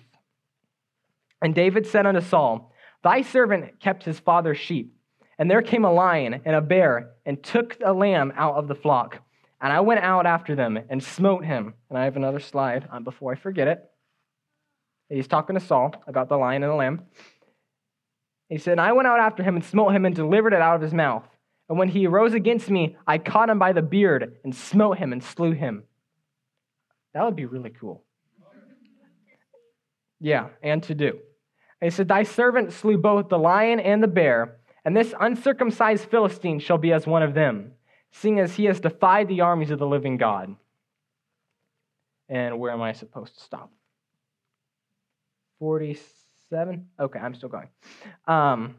And 1.42 1.56
David 1.56 1.88
said 1.88 2.06
unto 2.06 2.22
Saul, 2.22 2.72
Thy 3.04 3.24
servant 3.24 3.80
kept 3.80 4.04
his 4.04 4.20
father's 4.20 4.60
sheep. 4.60 4.94
And 5.40 5.50
there 5.50 5.64
came 5.64 5.84
a 5.84 5.92
lion 5.92 6.42
and 6.46 6.56
a 6.56 6.62
bear 6.62 7.14
and 7.26 7.42
took 7.42 7.78
a 7.84 7.92
lamb 7.92 8.34
out 8.36 8.54
of 8.54 8.68
the 8.68 8.76
flock. 8.76 9.24
And 9.60 9.74
I 9.74 9.82
went 9.82 10.02
out 10.02 10.26
after 10.26 10.56
them 10.56 10.80
and 10.90 11.04
smote 11.04 11.44
him. 11.44 11.74
And 11.90 11.98
I 11.98 12.04
have 12.04 12.16
another 12.16 12.40
slide 12.40 12.88
um, 12.92 13.04
before 13.04 13.32
I 13.32 13.36
forget 13.36 13.68
it. 13.68 13.84
He's 15.10 15.28
talking 15.28 15.56
to 15.56 15.60
Saul 15.60 15.96
about 16.06 16.30
the 16.30 16.38
lion 16.38 16.64
and 16.64 16.72
the 16.72 16.76
lamb. 16.76 17.04
He 18.50 18.58
said, 18.58 18.74
and 18.74 18.82
I 18.82 18.94
went 18.94 19.08
out 19.08 19.20
after 19.20 19.44
him 19.44 19.56
and 19.56 19.66
smote 19.66 19.94
him 19.94 20.06
and 20.06 20.16
delivered 20.16 20.54
it 20.54 20.62
out 20.62 20.76
of 20.76 20.82
his 20.82 20.94
mouth. 20.94 21.26
And 21.70 21.78
when 21.78 21.90
he 21.90 22.08
rose 22.08 22.34
against 22.34 22.70
me, 22.70 22.98
I 23.06 23.18
caught 23.18 23.50
him 23.50 23.60
by 23.60 23.74
the 23.74 23.82
beard 23.82 24.38
and 24.44 24.56
smote 24.56 24.98
him 24.98 25.12
and 25.12 25.24
slew 25.24 25.52
him. 25.52 25.84
That 27.14 27.26
would 27.26 27.36
be 27.36 27.46
really 27.46 27.72
cool. 27.72 28.04
Yeah, 30.20 30.48
and 30.64 30.82
to 30.84 30.96
do. 30.96 31.20
And 31.82 31.92
he 31.92 31.96
said, 31.96 32.08
Thy 32.08 32.24
servant 32.24 32.74
slew 32.74 32.98
both 32.98 33.30
the 33.30 33.38
lion 33.38 33.80
and 33.80 34.02
the 34.02 34.08
bear, 34.08 34.58
and 34.86 34.96
this 34.96 35.14
uncircumcised 35.20 36.06
Philistine 36.06 36.60
shall 36.60 36.78
be 36.78 36.94
as 36.94 37.06
one 37.06 37.24
of 37.24 37.34
them, 37.34 37.74
seeing 38.12 38.40
as 38.40 38.56
he 38.56 38.66
has 38.66 38.80
defied 38.80 39.28
the 39.28 39.42
armies 39.42 39.72
of 39.72 39.80
the 39.80 39.88
living 39.88 40.18
God. 40.18 40.56
And 42.30 42.60
where 42.60 42.72
am 42.72 42.82
I 42.82 42.94
supposed 42.94 43.36
to 43.36 43.42
stop? 43.42 43.72
47? 45.60 46.88
Okay, 47.00 47.20
I'm 47.20 47.34
still 47.34 47.50
going. 47.50 47.70
Um, 48.28 48.76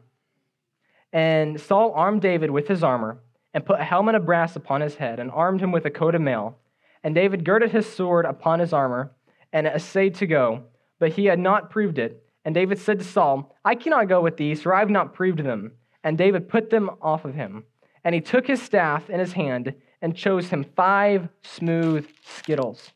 and 1.11 1.59
Saul 1.59 1.91
armed 1.95 2.21
David 2.21 2.51
with 2.51 2.67
his 2.67 2.83
armor, 2.83 3.19
and 3.53 3.65
put 3.65 3.79
a 3.79 3.83
helmet 3.83 4.13
of 4.13 4.25
brass 4.25 4.55
upon 4.55 4.81
his 4.81 4.95
head, 4.95 5.19
and 5.19 5.31
armed 5.31 5.61
him 5.61 5.71
with 5.71 5.85
a 5.85 5.89
coat 5.89 6.13
of 6.13 6.21
mail. 6.21 6.57
And 7.03 7.15
David 7.15 7.43
girded 7.43 7.71
his 7.71 7.91
sword 7.91 8.25
upon 8.25 8.59
his 8.59 8.73
armor, 8.73 9.11
and 9.51 9.65
essayed 9.65 10.15
to 10.15 10.27
go, 10.27 10.63
but 10.99 11.13
he 11.13 11.25
had 11.25 11.39
not 11.39 11.71
proved 11.71 11.97
it. 11.97 12.23
And 12.45 12.53
David 12.53 12.77
said 12.77 12.99
to 12.99 13.05
Saul, 13.05 13.55
I 13.65 13.75
cannot 13.75 14.07
go 14.07 14.21
with 14.21 14.37
these, 14.37 14.61
for 14.61 14.73
I 14.73 14.79
have 14.79 14.89
not 14.89 15.13
proved 15.13 15.39
them. 15.39 15.73
And 16.03 16.17
David 16.17 16.47
put 16.47 16.69
them 16.69 16.91
off 17.01 17.25
of 17.25 17.33
him. 17.33 17.65
And 18.03 18.15
he 18.15 18.21
took 18.21 18.47
his 18.47 18.61
staff 18.61 19.09
in 19.09 19.19
his 19.19 19.33
hand, 19.33 19.73
and 20.01 20.15
chose 20.15 20.49
him 20.49 20.65
five 20.75 21.27
smooth 21.41 22.07
skittles. 22.23 22.91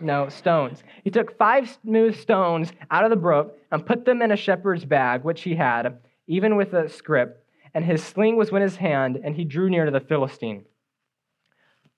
No, 0.00 0.28
stones. 0.28 0.82
He 1.02 1.10
took 1.10 1.36
five 1.36 1.76
smooth 1.82 2.16
stones 2.16 2.72
out 2.90 3.04
of 3.04 3.10
the 3.10 3.16
brook, 3.16 3.58
and 3.72 3.84
put 3.84 4.04
them 4.04 4.22
in 4.22 4.30
a 4.30 4.36
shepherd's 4.36 4.84
bag, 4.84 5.24
which 5.24 5.42
he 5.42 5.56
had 5.56 5.98
even 6.30 6.54
with 6.54 6.72
a 6.74 6.88
scrip, 6.88 7.44
and 7.74 7.84
his 7.84 8.04
sling 8.04 8.36
was 8.36 8.50
in 8.50 8.62
his 8.62 8.76
hand, 8.76 9.18
and 9.22 9.34
he 9.34 9.44
drew 9.44 9.68
near 9.68 9.84
to 9.84 9.90
the 9.90 9.98
Philistine. 9.98 10.64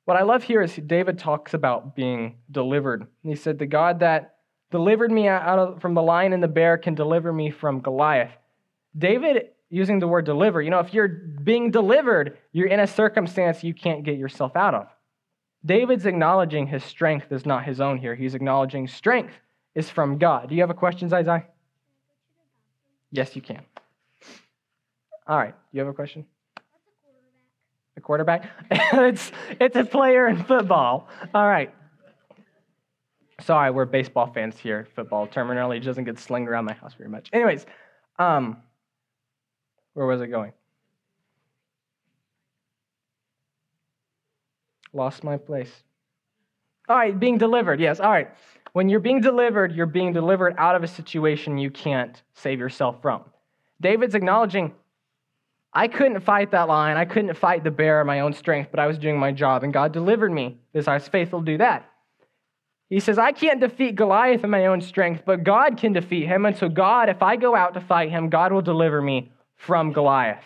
What 0.06 0.16
I 0.16 0.22
love 0.22 0.42
here 0.42 0.62
is 0.62 0.74
David 0.74 1.18
talks 1.18 1.52
about 1.52 1.94
being 1.94 2.38
delivered. 2.50 3.06
He 3.22 3.36
said, 3.36 3.58
The 3.58 3.66
God 3.66 4.00
that 4.00 4.36
delivered 4.70 5.12
me 5.12 5.28
out 5.28 5.58
of, 5.58 5.82
from 5.82 5.92
the 5.92 6.02
lion 6.02 6.32
and 6.32 6.42
the 6.42 6.48
bear 6.48 6.78
can 6.78 6.94
deliver 6.94 7.30
me 7.30 7.50
from 7.50 7.80
Goliath. 7.80 8.32
David, 8.96 9.50
using 9.72 9.98
the 9.98 10.06
word 10.06 10.26
deliver, 10.26 10.60
you 10.60 10.68
know, 10.68 10.80
if 10.80 10.92
you're 10.92 11.08
being 11.08 11.70
delivered, 11.70 12.36
you're 12.52 12.68
in 12.68 12.78
a 12.78 12.86
circumstance 12.86 13.64
you 13.64 13.72
can't 13.72 14.04
get 14.04 14.18
yourself 14.18 14.54
out 14.54 14.74
of. 14.74 14.86
David's 15.64 16.04
acknowledging 16.04 16.66
his 16.66 16.84
strength 16.84 17.32
is 17.32 17.46
not 17.46 17.64
his 17.64 17.80
own 17.80 17.96
here. 17.96 18.14
He's 18.14 18.34
acknowledging 18.34 18.86
strength 18.86 19.32
is 19.74 19.88
from 19.88 20.18
God. 20.18 20.50
Do 20.50 20.54
you 20.54 20.60
have 20.60 20.68
a 20.68 20.74
question, 20.74 21.12
Isaiah? 21.12 21.46
Yes, 23.10 23.34
you 23.34 23.40
can. 23.40 23.62
All 25.26 25.38
right. 25.38 25.54
You 25.72 25.80
have 25.80 25.88
a 25.88 25.94
question? 25.94 26.26
A 27.96 28.00
quarterback? 28.02 28.50
it's, 28.70 29.32
it's 29.58 29.76
a 29.76 29.84
player 29.84 30.28
in 30.28 30.44
football. 30.44 31.08
All 31.34 31.48
right. 31.48 31.74
Sorry, 33.40 33.70
we're 33.70 33.86
baseball 33.86 34.30
fans 34.34 34.58
here. 34.58 34.86
Football 34.94 35.28
terminology 35.28 35.84
doesn't 35.84 36.04
get 36.04 36.18
slung 36.18 36.46
around 36.46 36.66
my 36.66 36.74
house 36.74 36.92
very 36.92 37.08
much. 37.08 37.30
Anyways, 37.32 37.64
um, 38.18 38.58
where 39.94 40.06
was 40.06 40.20
it 40.20 40.28
going? 40.28 40.52
Lost 44.92 45.24
my 45.24 45.36
place. 45.36 45.70
All 46.88 46.96
right, 46.96 47.18
being 47.18 47.38
delivered. 47.38 47.80
Yes, 47.80 48.00
all 48.00 48.10
right. 48.10 48.28
When 48.72 48.88
you're 48.88 49.00
being 49.00 49.20
delivered, 49.20 49.74
you're 49.74 49.86
being 49.86 50.12
delivered 50.12 50.54
out 50.58 50.74
of 50.74 50.82
a 50.82 50.88
situation 50.88 51.58
you 51.58 51.70
can't 51.70 52.22
save 52.34 52.58
yourself 52.58 53.00
from. 53.02 53.22
David's 53.80 54.14
acknowledging 54.14 54.72
I 55.72 55.88
couldn't 55.88 56.20
fight 56.20 56.50
that 56.50 56.68
lion. 56.68 56.98
I 56.98 57.06
couldn't 57.06 57.34
fight 57.34 57.64
the 57.64 57.70
bear 57.70 58.00
in 58.02 58.06
my 58.06 58.20
own 58.20 58.34
strength, 58.34 58.70
but 58.70 58.80
I 58.80 58.86
was 58.86 58.98
doing 58.98 59.18
my 59.18 59.32
job, 59.32 59.64
and 59.64 59.72
God 59.72 59.92
delivered 59.92 60.30
me 60.30 60.58
because 60.72 60.86
I 60.86 60.94
was 60.94 61.08
faithful 61.08 61.40
to 61.40 61.46
do 61.46 61.58
that. 61.58 61.88
He 62.90 63.00
says, 63.00 63.18
I 63.18 63.32
can't 63.32 63.58
defeat 63.58 63.94
Goliath 63.94 64.44
in 64.44 64.50
my 64.50 64.66
own 64.66 64.82
strength, 64.82 65.22
but 65.24 65.44
God 65.44 65.78
can 65.78 65.94
defeat 65.94 66.26
him. 66.26 66.44
And 66.44 66.54
so, 66.54 66.68
God, 66.68 67.08
if 67.08 67.22
I 67.22 67.36
go 67.36 67.56
out 67.56 67.72
to 67.72 67.80
fight 67.80 68.10
him, 68.10 68.28
God 68.28 68.52
will 68.52 68.60
deliver 68.60 69.00
me 69.00 69.32
from 69.62 69.92
Goliath. 69.92 70.44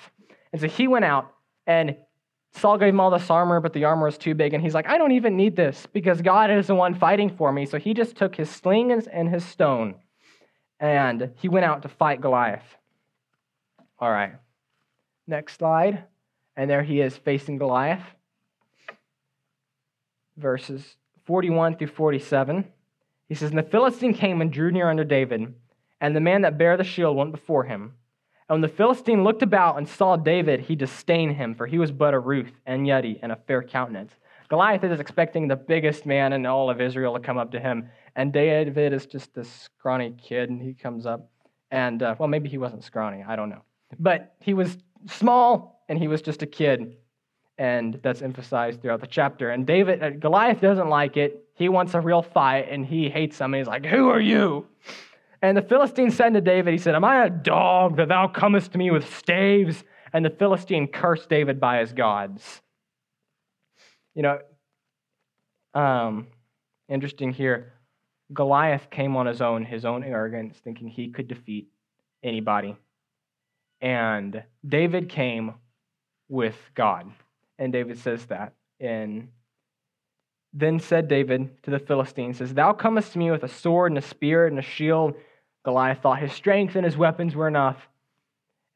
And 0.52 0.61
so 0.61 0.68
he 0.68 0.87
went 0.88 1.07
out, 1.07 1.33
and 1.66 1.96
Saul 2.52 2.76
gave 2.76 2.90
him 2.90 3.00
all 3.00 3.11
this 3.11 3.31
armor, 3.31 3.61
but 3.61 3.72
the 3.72 3.85
armor 3.85 4.05
was 4.05 4.18
too 4.18 4.35
big. 4.35 4.52
And 4.52 4.62
he's 4.62 4.74
like, 4.74 4.87
I 4.87 4.98
don't 4.98 5.12
even 5.12 5.37
need 5.37 5.57
this 5.57 5.87
because 5.90 6.20
God 6.20 6.50
is 6.50 6.66
the 6.66 6.74
one 6.74 6.94
fighting 6.94 7.35
for 7.35 7.50
me. 7.50 7.64
So 7.64 7.79
he 7.79 7.94
just 7.94 8.16
took 8.16 8.37
his 8.37 8.50
sling 8.50 8.92
and 8.92 9.29
his 9.29 9.44
stone, 9.44 9.94
and 10.81 11.31
he 11.37 11.48
went 11.48 11.64
out 11.64 11.83
to 11.83 11.88
fight 11.88 12.20
Goliath. 12.20 12.64
All 13.98 14.11
right. 14.11 14.35
Next 15.26 15.57
slide. 15.57 16.05
And 16.55 16.68
there 16.68 16.83
he 16.83 17.00
is 17.00 17.16
facing 17.16 17.57
Goliath. 17.57 18.05
Verses 20.37 20.96
41 21.24 21.76
through 21.76 21.87
47. 21.88 22.66
He 23.31 23.35
says, 23.35 23.48
And 23.48 23.59
the 23.59 23.62
Philistine 23.62 24.12
came 24.12 24.42
and 24.42 24.52
drew 24.52 24.70
near 24.70 24.90
unto 24.90 25.05
David, 25.05 25.55
and 26.02 26.14
the 26.14 26.20
man 26.20 26.42
that 26.42 26.59
bare 26.59 26.76
the 26.76 26.85
shield 26.85 27.16
went 27.16 27.33
before 27.33 27.64
him. 27.64 27.94
And 28.48 28.56
when 28.56 28.61
the 28.61 28.76
Philistine 28.76 29.24
looked 29.24 29.42
about 29.42 29.76
and 29.76 29.88
saw 29.88 30.16
David, 30.16 30.61
he 30.61 30.76
disdained 30.76 31.37
him, 31.37 31.54
for 31.54 31.66
he 31.66 31.78
was 31.78 31.90
but 31.90 32.14
a 32.14 32.18
Ruth 32.18 32.52
and 32.64 32.87
Yeti 32.87 33.18
and 33.22 33.32
a 33.32 33.37
fair 33.46 33.62
countenance. 33.62 34.12
Goliath 34.48 34.85
is 34.85 35.00
expecting 35.00 35.48
the 35.48 35.56
biggest 35.56 36.06
man 36.06 36.32
in 36.32 36.46
all 36.46 36.70
of 36.70 36.80
Israel 36.80 37.14
to 37.14 37.20
come 37.20 37.38
up 37.38 37.50
to 37.52 37.61
him, 37.61 37.88
and 38.14 38.32
David 38.32 38.92
is 38.92 39.06
just 39.06 39.35
this 39.35 39.50
scrawny 39.50 40.14
kid, 40.22 40.50
and 40.50 40.62
he 40.62 40.72
comes 40.72 41.06
up, 41.06 41.28
and 41.72 42.02
uh, 42.02 42.14
well, 42.18 42.28
maybe 42.28 42.48
he 42.48 42.59
wasn't 42.59 42.85
scrawny, 42.85 43.24
I 43.26 43.35
don't 43.35 43.50
know, 43.50 43.62
but 43.98 44.37
he 44.38 44.54
was 44.54 44.76
small 45.09 45.85
and 45.88 45.98
he 45.98 46.09
was 46.09 46.22
just 46.22 46.42
a 46.42 46.46
kid. 46.46 46.96
And 47.59 47.98
that's 48.02 48.20
emphasized 48.20 48.82
throughout 48.82 49.00
the 49.00 49.06
chapter. 49.06 49.50
And 49.50 49.66
David, 49.66 50.02
uh, 50.02 50.11
Goliath 50.11 50.61
doesn't 50.61 50.88
like 50.88 51.16
it. 51.16 51.44
He 51.54 51.70
wants 51.70 51.94
a 51.94 52.00
real 52.00 52.20
fight 52.20 52.66
and 52.70 52.85
he 52.85 53.09
hates 53.09 53.38
him. 53.38 53.54
He's 53.54 53.66
like, 53.66 53.87
Who 53.87 54.11
are 54.11 54.20
you? 54.20 54.66
And 55.46 55.56
the 55.56 55.62
Philistine 55.62 56.11
said 56.11 56.35
to 56.35 56.40
David, 56.40 56.72
He 56.72 56.78
said, 56.78 56.96
Am 56.96 57.04
I 57.04 57.24
a 57.24 57.30
dog 57.30 57.98
that 57.98 58.09
thou 58.09 58.26
comest 58.26 58.72
to 58.72 58.78
me 58.78 58.90
with 58.90 59.14
staves? 59.14 59.85
And 60.12 60.24
the 60.24 60.30
Philistine 60.30 60.88
cursed 60.88 61.28
David 61.28 61.61
by 61.61 61.78
his 61.78 61.92
gods. 61.92 62.62
You 64.16 64.22
know, 64.22 64.38
um, 65.72 66.26
interesting 66.88 67.32
here. 67.32 67.74
Goliath 68.32 68.90
came 68.90 69.14
on 69.14 69.26
his 69.26 69.40
own, 69.40 69.64
his 69.64 69.85
own 69.85 70.02
arrogance, 70.02 70.59
thinking 70.59 70.88
he 70.88 71.11
could 71.11 71.28
defeat 71.28 71.68
anybody. 72.24 72.74
And 73.80 74.42
David 74.66 75.09
came 75.09 75.54
with 76.28 76.56
God. 76.74 77.09
And 77.56 77.72
David 77.72 78.00
says 78.00 78.26
that. 78.26 78.52
in 78.80 79.28
then 80.52 80.80
said 80.80 81.06
David 81.06 81.62
to 81.64 81.70
the 81.70 81.78
Philistines, 81.78 82.38
says, 82.38 82.54
Thou 82.54 82.72
comest 82.72 83.12
to 83.12 83.18
me 83.18 83.30
with 83.30 83.44
a 83.44 83.48
sword 83.48 83.92
and 83.92 83.98
a 83.98 84.02
spear 84.02 84.46
and 84.46 84.59
a 84.59 84.62
shield. 84.62 85.14
Goliath 85.66 86.00
thought 86.00 86.20
his 86.20 86.33
strength 86.33 86.76
and 86.76 86.85
his 86.85 86.96
weapons 86.96 87.35
were 87.35 87.48
enough. 87.48 87.76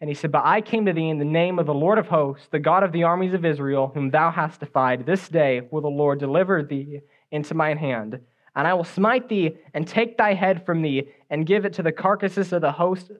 And 0.01 0.11
he 0.11 0.15
said, 0.15 0.33
But 0.33 0.45
I 0.45 0.61
came 0.61 0.87
to 0.87 0.93
thee 0.93 1.09
in 1.09 1.21
the 1.21 1.25
name 1.25 1.61
of 1.61 1.67
the 1.67 1.73
Lord 1.73 1.99
of 1.99 2.09
hosts, 2.09 2.49
the 2.51 2.59
God 2.59 2.83
of 2.83 2.91
the 2.91 3.05
armies 3.05 3.33
of 3.33 3.45
Israel, 3.45 3.93
whom 3.95 4.11
thou 4.11 4.33
hast 4.33 4.59
defied. 4.59 5.07
This 5.07 5.29
day 5.29 5.69
will 5.71 5.83
the 5.83 5.89
Lord 5.89 6.19
deliver 6.19 6.65
thee 6.65 7.03
into 7.31 7.55
mine 7.55 7.77
hand. 7.77 8.19
And 8.57 8.67
I 8.67 8.75
will 8.75 8.83
smite 8.83 9.29
thee 9.29 9.57
and 9.73 9.87
take 9.87 10.19
thy 10.19 10.35
head 10.35 10.67
from 10.67 10.83
thee 10.83 11.07
and 11.31 11.47
give 11.47 11.65
it 11.65 11.75
to 11.75 11.85
the 11.85 11.93
carcasses 11.93 12.53
of 12.53 12.61
the 12.61 12.73
host 12.73 13.13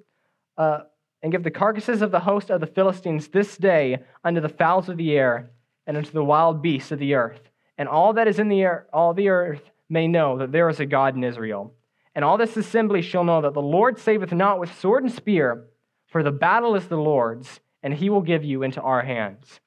uh, 0.59 0.81
and 1.23 1.31
give 1.31 1.45
the 1.45 1.51
carcasses 1.53 2.03
of 2.03 2.11
the 2.11 2.19
host 2.19 2.51
of 2.51 2.61
the 2.61 2.67
Philistines 2.67 3.29
this 3.29 3.57
day 3.57 3.99
unto 4.25 4.41
the 4.41 4.49
fowls 4.49 4.89
of 4.89 4.97
the 4.97 5.13
air 5.13 5.51
and 5.87 5.97
unto 5.97 6.11
the 6.11 6.25
wild 6.25 6.61
beasts 6.61 6.91
of 6.91 6.99
the 6.99 7.15
earth. 7.15 7.41
And 7.79 7.89
all 7.89 8.15
that 8.15 8.27
is 8.27 8.41
in 8.41 8.49
the 8.49 8.63
air, 8.63 8.89
all 8.93 9.15
the 9.15 9.29
earth 9.29 9.63
may 9.89 10.09
know 10.09 10.39
that 10.39 10.51
there 10.51 10.69
is 10.69 10.81
a 10.81 10.87
God 10.87 11.15
in 11.15 11.23
Israel. 11.23 11.73
And 12.15 12.25
all 12.25 12.37
this 12.37 12.57
assembly 12.57 13.03
shall 13.03 13.25
know 13.25 13.41
that 13.43 13.55
the 13.55 13.63
Lord 13.63 13.99
saveth 13.99 14.33
not 14.33 14.59
with 14.59 14.79
sword 14.79 15.05
and 15.05 15.13
spear, 15.13 15.67
for 16.09 16.23
the 16.23 16.33
battle 16.33 16.75
is 16.75 16.89
the 16.89 16.97
Lord's, 16.97 17.61
and 17.83 17.95
he 17.95 18.11
will 18.11 18.21
give 18.21 18.45
you 18.45 18.63
into 18.63 18.81
our 18.81 19.03
hands. 19.03 19.61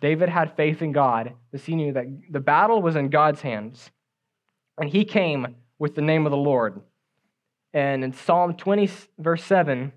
David 0.00 0.28
had 0.28 0.56
faith 0.56 0.80
in 0.80 0.92
God, 0.92 1.34
because 1.50 1.66
he 1.66 1.74
knew 1.74 1.92
that 1.92 2.06
the 2.30 2.40
battle 2.40 2.80
was 2.80 2.94
in 2.94 3.08
God's 3.08 3.42
hands. 3.42 3.90
And 4.78 4.88
he 4.88 5.04
came 5.04 5.56
with 5.78 5.96
the 5.96 6.02
name 6.02 6.24
of 6.24 6.30
the 6.30 6.36
Lord. 6.36 6.80
And 7.74 8.04
in 8.04 8.12
Psalm 8.12 8.54
20, 8.54 8.88
verse 9.18 9.42
7, 9.44 9.92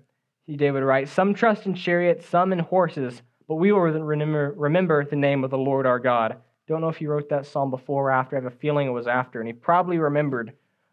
David 0.56 0.82
writes, 0.82 1.12
Some 1.12 1.34
trust 1.34 1.66
in 1.66 1.74
chariots, 1.74 2.26
some 2.26 2.52
in 2.52 2.58
horses, 2.58 3.22
but 3.48 3.54
we 3.56 3.70
will 3.70 3.80
remember, 3.80 4.52
remember 4.56 5.04
the 5.04 5.16
name 5.16 5.44
of 5.44 5.50
the 5.50 5.58
Lord 5.58 5.86
our 5.86 6.00
God. 6.00 6.36
Don't 6.66 6.80
know 6.80 6.88
if 6.88 6.96
he 6.96 7.06
wrote 7.06 7.28
that 7.28 7.46
psalm 7.46 7.70
before 7.70 8.08
or 8.08 8.10
after. 8.10 8.36
I 8.36 8.40
have 8.42 8.52
a 8.52 8.56
feeling 8.56 8.86
it 8.86 8.90
was 8.90 9.06
after. 9.06 9.40
And 9.40 9.46
he 9.46 9.52
probably 9.52 9.98
remembered 9.98 10.52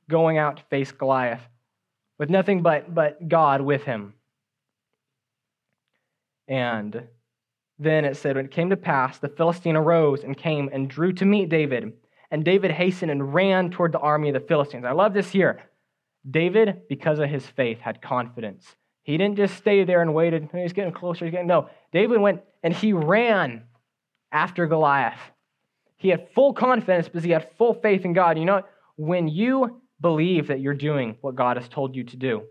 going 0.10 0.38
out 0.38 0.58
to 0.58 0.64
face 0.64 0.92
Goliath 0.92 1.42
with 2.18 2.30
nothing 2.30 2.62
but, 2.62 2.94
but 2.94 3.30
God 3.30 3.62
with 3.62 3.84
him. 3.84 4.14
And 6.50 7.08
then 7.78 8.04
it 8.04 8.18
said, 8.18 8.36
When 8.36 8.46
it 8.46 8.52
came 8.52 8.70
to 8.72 8.78
pass, 8.78 9.20
the 9.20 9.30
Philistine 9.30 9.78
arose 9.78 10.24
and 10.24 10.36
came 10.36 10.70
and 10.74 10.90
drew 10.90 11.14
to 11.14 11.26
meet 11.26 11.48
David. 11.48 11.94
And 12.32 12.44
David 12.44 12.72
hastened 12.72 13.12
and 13.12 13.34
ran 13.34 13.70
toward 13.70 13.94
the 13.94 14.00
army 14.00 14.30
of 14.30 14.34
the 14.34 14.42
Philistines. 14.42 14.84
I 14.84 14.92
love 14.92 15.14
this 15.14 15.30
here. 15.30 15.62
David, 16.30 16.82
because 16.90 17.20
of 17.20 17.30
his 17.30 17.46
faith, 17.46 17.80
had 17.80 18.02
confidence 18.02 18.76
he 19.10 19.18
didn't 19.18 19.38
just 19.38 19.58
stay 19.58 19.84
there 19.86 20.04
and 20.04 20.14
waited. 20.14 20.50
He's 20.54 20.72
getting 20.72 20.94
closer. 20.94 21.26
He's 21.26 21.32
getting 21.32 21.48
no. 21.48 21.68
David 21.92 22.22
went 22.22 22.42
and 22.62 22.72
he 22.72 22.94
ran 22.94 23.64
after 24.32 24.68
Goliath. 24.68 25.20
He 25.98 26.10
had 26.10 26.30
full 26.36 26.54
confidence 26.54 27.08
because 27.08 27.24
he 27.24 27.32
had 27.32 27.50
full 27.58 27.74
faith 27.74 28.06
in 28.06 28.14
God. 28.14 28.38
You 28.38 28.46
know, 28.46 28.62
when 28.98 29.28
you 29.28 29.82
believe 30.02 30.48
that 30.48 30.60
you're 30.60 30.74
doing 30.74 31.18
what 31.22 31.36
God 31.36 31.58
has 31.58 31.68
told 31.68 31.96
you 31.96 32.04
to 32.06 32.18
do, 32.18 32.44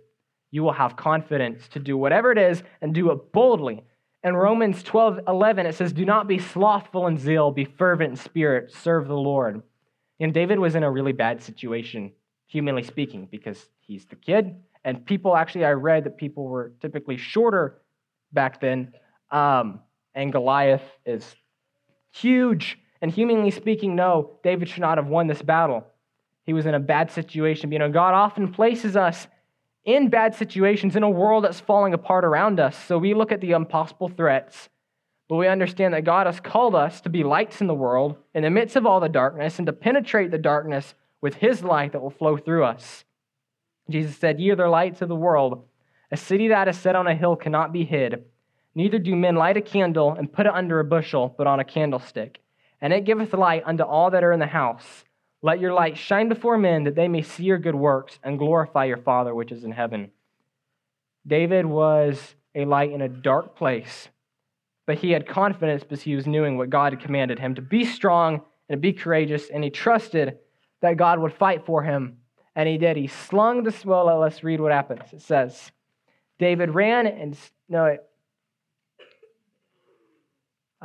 you 0.50 0.62
will 0.62 0.72
have 0.72 0.96
confidence 0.96 1.68
to 1.68 1.78
do 1.78 1.96
whatever 1.96 2.32
it 2.32 2.38
is 2.38 2.62
and 2.80 2.94
do 2.94 3.10
it 3.10 3.32
boldly. 3.32 3.84
In 4.24 4.34
Romans 4.34 4.82
12 4.82 5.20
11, 5.28 5.66
it 5.66 5.74
says, 5.74 5.92
Do 5.92 6.04
not 6.04 6.26
be 6.26 6.38
slothful 6.38 7.06
in 7.06 7.18
zeal, 7.18 7.50
be 7.50 7.64
fervent 7.64 8.10
in 8.10 8.16
spirit, 8.16 8.72
serve 8.72 9.06
the 9.06 9.14
Lord. 9.14 9.62
And 10.20 10.34
David 10.34 10.58
was 10.58 10.74
in 10.74 10.82
a 10.82 10.90
really 10.90 11.12
bad 11.12 11.42
situation, 11.42 12.12
humanly 12.46 12.82
speaking, 12.82 13.28
because 13.30 13.68
he's 13.80 14.04
the 14.06 14.16
kid. 14.16 14.56
And 14.84 15.04
people 15.04 15.36
actually, 15.36 15.64
I 15.64 15.72
read 15.72 16.04
that 16.04 16.16
people 16.16 16.44
were 16.44 16.72
typically 16.80 17.16
shorter 17.16 17.82
back 18.32 18.60
then. 18.60 18.92
Um, 19.30 19.80
and 20.14 20.32
Goliath 20.32 20.82
is 21.06 21.36
huge. 22.10 22.78
And 23.00 23.10
humanly 23.10 23.52
speaking, 23.52 23.94
no, 23.94 24.38
David 24.42 24.68
should 24.68 24.80
not 24.80 24.98
have 24.98 25.06
won 25.06 25.28
this 25.28 25.42
battle. 25.42 25.86
He 26.48 26.54
was 26.54 26.64
in 26.64 26.72
a 26.72 26.80
bad 26.80 27.10
situation. 27.10 27.70
You 27.70 27.78
know, 27.78 27.90
God 27.90 28.14
often 28.14 28.50
places 28.50 28.96
us 28.96 29.26
in 29.84 30.08
bad 30.08 30.34
situations 30.34 30.96
in 30.96 31.02
a 31.02 31.10
world 31.10 31.44
that's 31.44 31.60
falling 31.60 31.92
apart 31.92 32.24
around 32.24 32.58
us. 32.58 32.74
So 32.74 32.96
we 32.96 33.12
look 33.12 33.32
at 33.32 33.42
the 33.42 33.50
impossible 33.50 34.08
threats, 34.08 34.70
but 35.28 35.36
we 35.36 35.46
understand 35.46 35.92
that 35.92 36.04
God 36.04 36.24
has 36.24 36.40
called 36.40 36.74
us 36.74 37.02
to 37.02 37.10
be 37.10 37.22
lights 37.22 37.60
in 37.60 37.66
the 37.66 37.74
world 37.74 38.16
in 38.32 38.44
the 38.44 38.48
midst 38.48 38.76
of 38.76 38.86
all 38.86 38.98
the 38.98 39.10
darkness 39.10 39.58
and 39.58 39.66
to 39.66 39.74
penetrate 39.74 40.30
the 40.30 40.38
darkness 40.38 40.94
with 41.20 41.34
his 41.34 41.62
light 41.62 41.92
that 41.92 42.00
will 42.00 42.08
flow 42.08 42.38
through 42.38 42.64
us. 42.64 43.04
Jesus 43.90 44.16
said, 44.16 44.40
Ye 44.40 44.48
are 44.48 44.56
the 44.56 44.68
lights 44.68 45.02
of 45.02 45.10
the 45.10 45.14
world. 45.14 45.64
A 46.10 46.16
city 46.16 46.48
that 46.48 46.66
is 46.66 46.78
set 46.78 46.96
on 46.96 47.06
a 47.06 47.14
hill 47.14 47.36
cannot 47.36 47.74
be 47.74 47.84
hid. 47.84 48.24
Neither 48.74 48.98
do 48.98 49.14
men 49.14 49.36
light 49.36 49.58
a 49.58 49.60
candle 49.60 50.12
and 50.12 50.32
put 50.32 50.46
it 50.46 50.54
under 50.54 50.80
a 50.80 50.84
bushel, 50.84 51.34
but 51.36 51.46
on 51.46 51.60
a 51.60 51.64
candlestick. 51.64 52.40
And 52.80 52.94
it 52.94 53.04
giveth 53.04 53.34
light 53.34 53.64
unto 53.66 53.82
all 53.82 54.12
that 54.12 54.24
are 54.24 54.32
in 54.32 54.40
the 54.40 54.46
house. 54.46 55.04
Let 55.40 55.60
your 55.60 55.72
light 55.72 55.96
shine 55.96 56.28
before 56.28 56.58
men 56.58 56.84
that 56.84 56.96
they 56.96 57.08
may 57.08 57.22
see 57.22 57.44
your 57.44 57.58
good 57.58 57.74
works 57.74 58.18
and 58.22 58.38
glorify 58.38 58.86
your 58.86 58.96
Father 58.96 59.34
which 59.34 59.52
is 59.52 59.64
in 59.64 59.72
heaven. 59.72 60.10
David 61.26 61.66
was 61.66 62.34
a 62.54 62.64
light 62.64 62.90
in 62.90 63.02
a 63.02 63.08
dark 63.08 63.56
place, 63.56 64.08
but 64.86 64.98
he 64.98 65.12
had 65.12 65.28
confidence 65.28 65.82
because 65.84 66.02
he 66.02 66.16
was 66.16 66.26
knowing 66.26 66.56
what 66.56 66.70
God 66.70 66.92
had 66.92 67.02
commanded 67.02 67.38
him 67.38 67.54
to 67.54 67.62
be 67.62 67.84
strong 67.84 68.42
and 68.68 68.76
to 68.76 68.80
be 68.80 68.92
courageous, 68.92 69.48
and 69.50 69.62
he 69.62 69.70
trusted 69.70 70.38
that 70.80 70.96
God 70.96 71.18
would 71.20 71.32
fight 71.32 71.64
for 71.64 71.82
him. 71.82 72.18
And 72.56 72.68
he 72.68 72.76
did. 72.76 72.96
He 72.96 73.06
slung 73.06 73.62
the 73.62 73.74
well. 73.84 74.18
Let's 74.18 74.42
read 74.42 74.60
what 74.60 74.72
happens. 74.72 75.12
It 75.12 75.22
says, 75.22 75.70
David 76.38 76.70
ran 76.70 77.06
and 77.06 77.38
no, 77.68 77.84
it, 77.84 78.04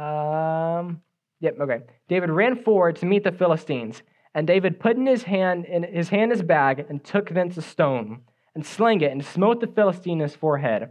um, 0.01 1.01
yep, 1.39 1.57
okay. 1.59 1.79
David 2.07 2.29
ran 2.29 2.63
forward 2.63 2.97
to 2.97 3.05
meet 3.05 3.23
the 3.23 3.31
Philistines 3.31 4.03
and 4.33 4.47
David 4.47 4.79
put 4.79 4.97
in 4.97 5.05
his 5.05 5.23
hand 5.23 5.65
in 5.65 5.83
his 5.83 6.09
hand 6.09 6.31
his 6.31 6.41
bag, 6.41 6.85
and 6.89 7.03
took 7.03 7.29
thence 7.29 7.57
a 7.57 7.61
stone, 7.61 8.21
and 8.55 8.65
slang 8.65 9.01
it, 9.01 9.11
and 9.11 9.23
smote 9.23 9.59
the 9.61 9.67
Philistine 9.67 10.19
in 10.19 10.27
his 10.27 10.35
forehead. 10.35 10.89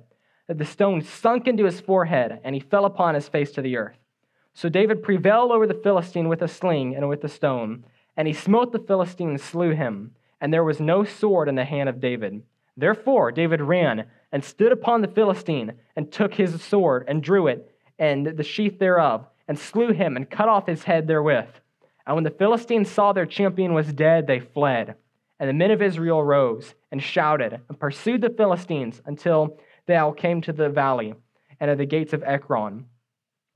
That 0.49 0.59
the 0.59 0.65
stone 0.65 1.03
sunk 1.03 1.47
into 1.47 1.65
his 1.65 1.81
forehead, 1.81 2.41
and 2.45 2.55
he 2.55 2.61
fell 2.61 2.85
upon 2.85 3.15
his 3.15 3.29
face 3.29 3.53
to 3.53 3.63
the 3.63 3.77
earth. 3.77 3.99
So 4.55 4.69
David 4.69 5.03
prevailed 5.03 5.51
over 5.51 5.67
the 5.67 5.75
Philistine 5.75 6.29
with 6.29 6.43
a 6.43 6.49
sling 6.49 6.95
and 6.95 7.09
with 7.09 7.25
a 7.25 7.29
stone, 7.29 7.85
and 8.17 8.29
he 8.29 8.35
smote 8.35 8.73
the 8.73 8.79
Philistine 8.79 9.31
and 9.31 9.41
slew 9.41 9.71
him. 9.71 10.13
And 10.41 10.53
there 10.53 10.65
was 10.65 10.81
no 10.81 11.05
sword 11.05 11.49
in 11.49 11.55
the 11.55 11.65
hand 11.65 11.89
of 11.89 12.01
David. 12.01 12.43
Therefore 12.77 13.31
David 13.33 13.61
ran 13.61 14.07
and 14.33 14.45
stood 14.45 14.73
upon 14.73 15.01
the 15.01 15.09
Philistine, 15.09 15.75
and 15.95 16.11
took 16.11 16.35
his 16.35 16.63
sword, 16.63 17.05
and 17.07 17.23
drew 17.23 17.47
it, 17.47 17.71
and 17.99 18.27
the 18.27 18.43
sheath 18.43 18.79
thereof, 18.79 19.27
and 19.47 19.59
slew 19.59 19.93
him, 19.93 20.17
and 20.17 20.31
cut 20.31 20.49
off 20.49 20.67
his 20.67 20.85
head 20.85 21.07
therewith. 21.07 21.49
And 22.07 22.17
when 22.17 22.25
the 22.25 22.31
Philistines 22.31 22.91
saw 22.91 23.13
their 23.13 23.27
champion 23.27 23.75
was 23.75 23.93
dead, 23.93 24.27
they 24.27 24.41
fled. 24.41 24.97
And 25.39 25.49
the 25.49 25.55
men 25.55 25.71
of 25.71 25.83
Israel 25.83 26.23
rose 26.23 26.75
and 26.91 27.03
shouted 27.03 27.61
and 27.69 27.79
pursued 27.79 28.21
the 28.21 28.31
Philistines 28.31 29.01
until 29.07 29.59
they 29.87 29.97
all 29.97 30.13
came 30.13 30.41
to 30.43 30.53
the 30.53 30.69
valley 30.69 31.15
and 31.61 31.71
at 31.71 31.79
the 31.79 31.87
gates 31.87 32.13
of 32.13 32.23
Ekron. 32.23 32.87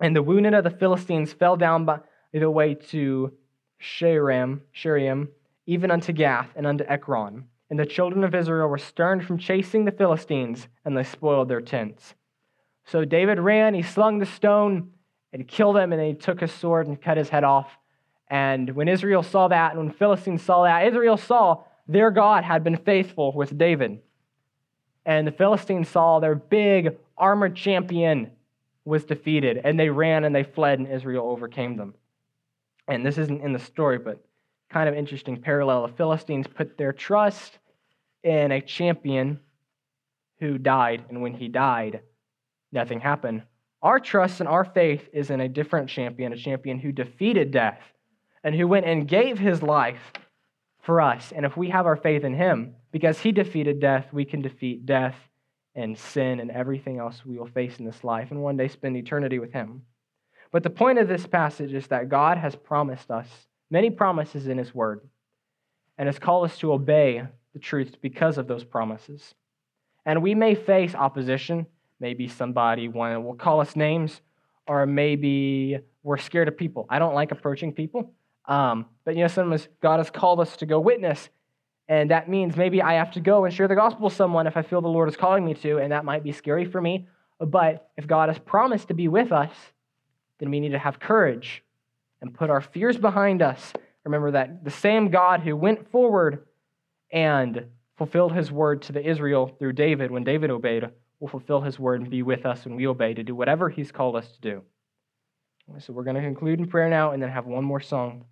And 0.00 0.14
the 0.14 0.22
wounded 0.22 0.54
of 0.54 0.64
the 0.64 0.70
Philistines 0.70 1.32
fell 1.32 1.56
down 1.56 1.84
by 1.84 2.00
the 2.32 2.50
way 2.50 2.74
to 2.74 3.32
Shaaraim, 3.80 4.60
Shaaraim, 4.74 5.28
even 5.66 5.90
unto 5.90 6.12
Gath 6.12 6.50
and 6.56 6.66
unto 6.66 6.84
Ekron. 6.84 7.46
And 7.70 7.78
the 7.78 7.86
children 7.86 8.22
of 8.22 8.34
Israel 8.34 8.68
were 8.68 8.78
sterned 8.78 9.24
from 9.24 9.38
chasing 9.38 9.84
the 9.84 9.92
Philistines, 9.92 10.68
and 10.84 10.96
they 10.96 11.02
spoiled 11.02 11.48
their 11.48 11.60
tents. 11.60 12.14
So 12.84 13.04
David 13.04 13.40
ran, 13.40 13.74
he 13.74 13.82
slung 13.82 14.18
the 14.18 14.26
stone, 14.26 14.92
and 15.32 15.48
killed 15.48 15.76
him, 15.76 15.92
and 15.92 16.00
he 16.00 16.14
took 16.14 16.40
his 16.40 16.52
sword 16.52 16.86
and 16.86 17.00
cut 17.00 17.16
his 17.16 17.28
head 17.28 17.42
off 17.42 17.76
and 18.28 18.70
when 18.74 18.88
Israel 18.88 19.22
saw 19.22 19.48
that, 19.48 19.72
and 19.72 19.80
when 19.80 19.94
Philistines 19.94 20.42
saw 20.42 20.64
that, 20.64 20.86
Israel 20.86 21.16
saw 21.16 21.62
their 21.86 22.10
God 22.10 22.42
had 22.42 22.64
been 22.64 22.76
faithful 22.76 23.32
with 23.32 23.56
David. 23.56 24.00
And 25.04 25.26
the 25.26 25.32
Philistines 25.32 25.88
saw 25.88 26.18
their 26.18 26.34
big 26.34 26.96
armored 27.16 27.54
champion 27.54 28.32
was 28.84 29.04
defeated, 29.04 29.60
and 29.62 29.78
they 29.78 29.88
ran 29.88 30.24
and 30.24 30.34
they 30.34 30.42
fled, 30.42 30.78
and 30.78 30.88
Israel 30.88 31.28
overcame 31.28 31.76
them. 31.76 31.94
And 32.88 33.04
this 33.04 33.18
isn't 33.18 33.42
in 33.42 33.52
the 33.52 33.58
story, 33.58 33.98
but 33.98 34.24
kind 34.68 34.88
of 34.88 34.94
interesting 34.96 35.40
parallel. 35.40 35.86
The 35.86 35.94
Philistines 35.94 36.46
put 36.46 36.76
their 36.76 36.92
trust 36.92 37.58
in 38.22 38.50
a 38.50 38.60
champion 38.60 39.40
who 40.40 40.58
died, 40.58 41.04
and 41.08 41.22
when 41.22 41.34
he 41.34 41.48
died, 41.48 42.00
nothing 42.72 43.00
happened. 43.00 43.42
Our 43.82 44.00
trust 44.00 44.40
and 44.40 44.48
our 44.48 44.64
faith 44.64 45.08
is 45.12 45.30
in 45.30 45.40
a 45.40 45.48
different 45.48 45.88
champion, 45.88 46.32
a 46.32 46.36
champion 46.36 46.78
who 46.78 46.90
defeated 46.90 47.52
death 47.52 47.80
and 48.46 48.54
who 48.54 48.68
went 48.68 48.86
and 48.86 49.08
gave 49.08 49.40
his 49.40 49.60
life 49.60 50.12
for 50.80 51.00
us. 51.00 51.32
And 51.34 51.44
if 51.44 51.56
we 51.56 51.68
have 51.70 51.84
our 51.84 51.96
faith 51.96 52.22
in 52.22 52.32
him, 52.32 52.76
because 52.92 53.18
he 53.18 53.32
defeated 53.32 53.80
death, 53.80 54.06
we 54.12 54.24
can 54.24 54.40
defeat 54.40 54.86
death 54.86 55.16
and 55.74 55.98
sin 55.98 56.38
and 56.38 56.52
everything 56.52 57.00
else 57.00 57.26
we 57.26 57.36
will 57.36 57.48
face 57.48 57.80
in 57.80 57.84
this 57.84 58.04
life 58.04 58.30
and 58.30 58.40
one 58.40 58.56
day 58.56 58.68
spend 58.68 58.96
eternity 58.96 59.40
with 59.40 59.52
him. 59.52 59.82
But 60.52 60.62
the 60.62 60.70
point 60.70 61.00
of 61.00 61.08
this 61.08 61.26
passage 61.26 61.74
is 61.74 61.88
that 61.88 62.08
God 62.08 62.38
has 62.38 62.54
promised 62.54 63.10
us 63.10 63.26
many 63.68 63.90
promises 63.90 64.46
in 64.46 64.58
his 64.58 64.72
word 64.72 65.00
and 65.98 66.06
has 66.06 66.20
called 66.20 66.44
us 66.44 66.56
to 66.58 66.72
obey 66.72 67.24
the 67.52 67.58
truth 67.58 67.96
because 68.00 68.38
of 68.38 68.46
those 68.46 68.62
promises. 68.62 69.34
And 70.04 70.22
we 70.22 70.36
may 70.36 70.54
face 70.54 70.94
opposition. 70.94 71.66
Maybe 71.98 72.28
somebody 72.28 72.86
will 72.86 73.34
call 73.34 73.60
us 73.60 73.74
names, 73.74 74.20
or 74.68 74.86
maybe 74.86 75.80
we're 76.04 76.16
scared 76.16 76.46
of 76.46 76.56
people. 76.56 76.86
I 76.88 77.00
don't 77.00 77.14
like 77.14 77.32
approaching 77.32 77.72
people. 77.72 78.14
Um, 78.46 78.86
but 79.04 79.16
you 79.16 79.22
know, 79.22 79.28
sometimes 79.28 79.68
God 79.80 79.98
has 79.98 80.10
called 80.10 80.40
us 80.40 80.56
to 80.58 80.66
go 80.66 80.78
witness, 80.78 81.28
and 81.88 82.10
that 82.10 82.28
means 82.28 82.56
maybe 82.56 82.82
I 82.82 82.94
have 82.94 83.12
to 83.12 83.20
go 83.20 83.44
and 83.44 83.54
share 83.54 83.68
the 83.68 83.74
gospel 83.74 84.04
with 84.04 84.14
someone 84.14 84.46
if 84.46 84.56
I 84.56 84.62
feel 84.62 84.80
the 84.80 84.88
Lord 84.88 85.08
is 85.08 85.16
calling 85.16 85.44
me 85.44 85.54
to, 85.54 85.78
and 85.78 85.92
that 85.92 86.04
might 86.04 86.24
be 86.24 86.32
scary 86.32 86.64
for 86.64 86.80
me. 86.80 87.08
But 87.38 87.90
if 87.96 88.06
God 88.06 88.28
has 88.28 88.38
promised 88.38 88.88
to 88.88 88.94
be 88.94 89.08
with 89.08 89.32
us, 89.32 89.52
then 90.38 90.50
we 90.50 90.60
need 90.60 90.72
to 90.72 90.78
have 90.78 90.98
courage 90.98 91.62
and 92.20 92.32
put 92.32 92.50
our 92.50 92.60
fears 92.60 92.96
behind 92.96 93.42
us. 93.42 93.72
Remember 94.04 94.30
that 94.32 94.64
the 94.64 94.70
same 94.70 95.10
God 95.10 95.40
who 95.40 95.56
went 95.56 95.90
forward 95.90 96.46
and 97.10 97.66
fulfilled 97.96 98.32
his 98.32 98.52
word 98.52 98.82
to 98.82 98.92
the 98.92 99.06
Israel 99.06 99.48
through 99.58 99.72
David 99.72 100.10
when 100.10 100.24
David 100.24 100.50
obeyed 100.50 100.88
will 101.20 101.28
fulfill 101.28 101.60
his 101.60 101.78
word 101.78 102.00
and 102.00 102.10
be 102.10 102.22
with 102.22 102.44
us 102.44 102.64
when 102.64 102.76
we 102.76 102.86
obey 102.86 103.14
to 103.14 103.22
do 103.22 103.34
whatever 103.34 103.68
he's 103.68 103.90
called 103.90 104.16
us 104.16 104.30
to 104.32 104.40
do. 104.40 104.62
So 105.78 105.92
we're 105.92 106.04
going 106.04 106.16
to 106.16 106.22
conclude 106.22 106.60
in 106.60 106.68
prayer 106.68 106.88
now 106.88 107.12
and 107.12 107.22
then 107.22 107.30
have 107.30 107.46
one 107.46 107.64
more 107.64 107.80
song. 107.80 108.24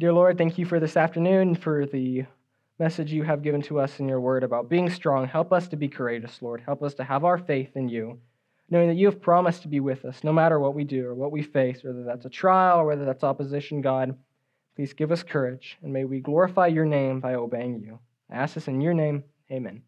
Dear 0.00 0.14
Lord, 0.14 0.38
thank 0.38 0.56
you 0.56 0.64
for 0.64 0.80
this 0.80 0.96
afternoon, 0.96 1.54
for 1.54 1.84
the 1.84 2.24
message 2.78 3.12
you 3.12 3.22
have 3.22 3.42
given 3.42 3.60
to 3.60 3.78
us 3.78 4.00
in 4.00 4.08
your 4.08 4.18
word 4.18 4.42
about 4.42 4.70
being 4.70 4.88
strong. 4.88 5.26
Help 5.26 5.52
us 5.52 5.68
to 5.68 5.76
be 5.76 5.88
courageous, 5.88 6.40
Lord. 6.40 6.62
Help 6.64 6.82
us 6.82 6.94
to 6.94 7.04
have 7.04 7.22
our 7.22 7.36
faith 7.36 7.76
in 7.76 7.90
you, 7.90 8.18
knowing 8.70 8.88
that 8.88 8.96
you 8.96 9.04
have 9.08 9.20
promised 9.20 9.60
to 9.60 9.68
be 9.68 9.78
with 9.78 10.06
us 10.06 10.24
no 10.24 10.32
matter 10.32 10.58
what 10.58 10.74
we 10.74 10.84
do 10.84 11.06
or 11.06 11.14
what 11.14 11.32
we 11.32 11.42
face, 11.42 11.84
whether 11.84 12.02
that's 12.02 12.24
a 12.24 12.30
trial 12.30 12.78
or 12.78 12.86
whether 12.86 13.04
that's 13.04 13.22
opposition, 13.22 13.82
God. 13.82 14.16
Please 14.74 14.94
give 14.94 15.12
us 15.12 15.22
courage, 15.22 15.76
and 15.82 15.92
may 15.92 16.06
we 16.06 16.20
glorify 16.20 16.68
your 16.68 16.86
name 16.86 17.20
by 17.20 17.34
obeying 17.34 17.80
you. 17.80 17.98
I 18.30 18.36
ask 18.36 18.54
this 18.54 18.68
in 18.68 18.80
your 18.80 18.94
name. 18.94 19.24
Amen. 19.52 19.82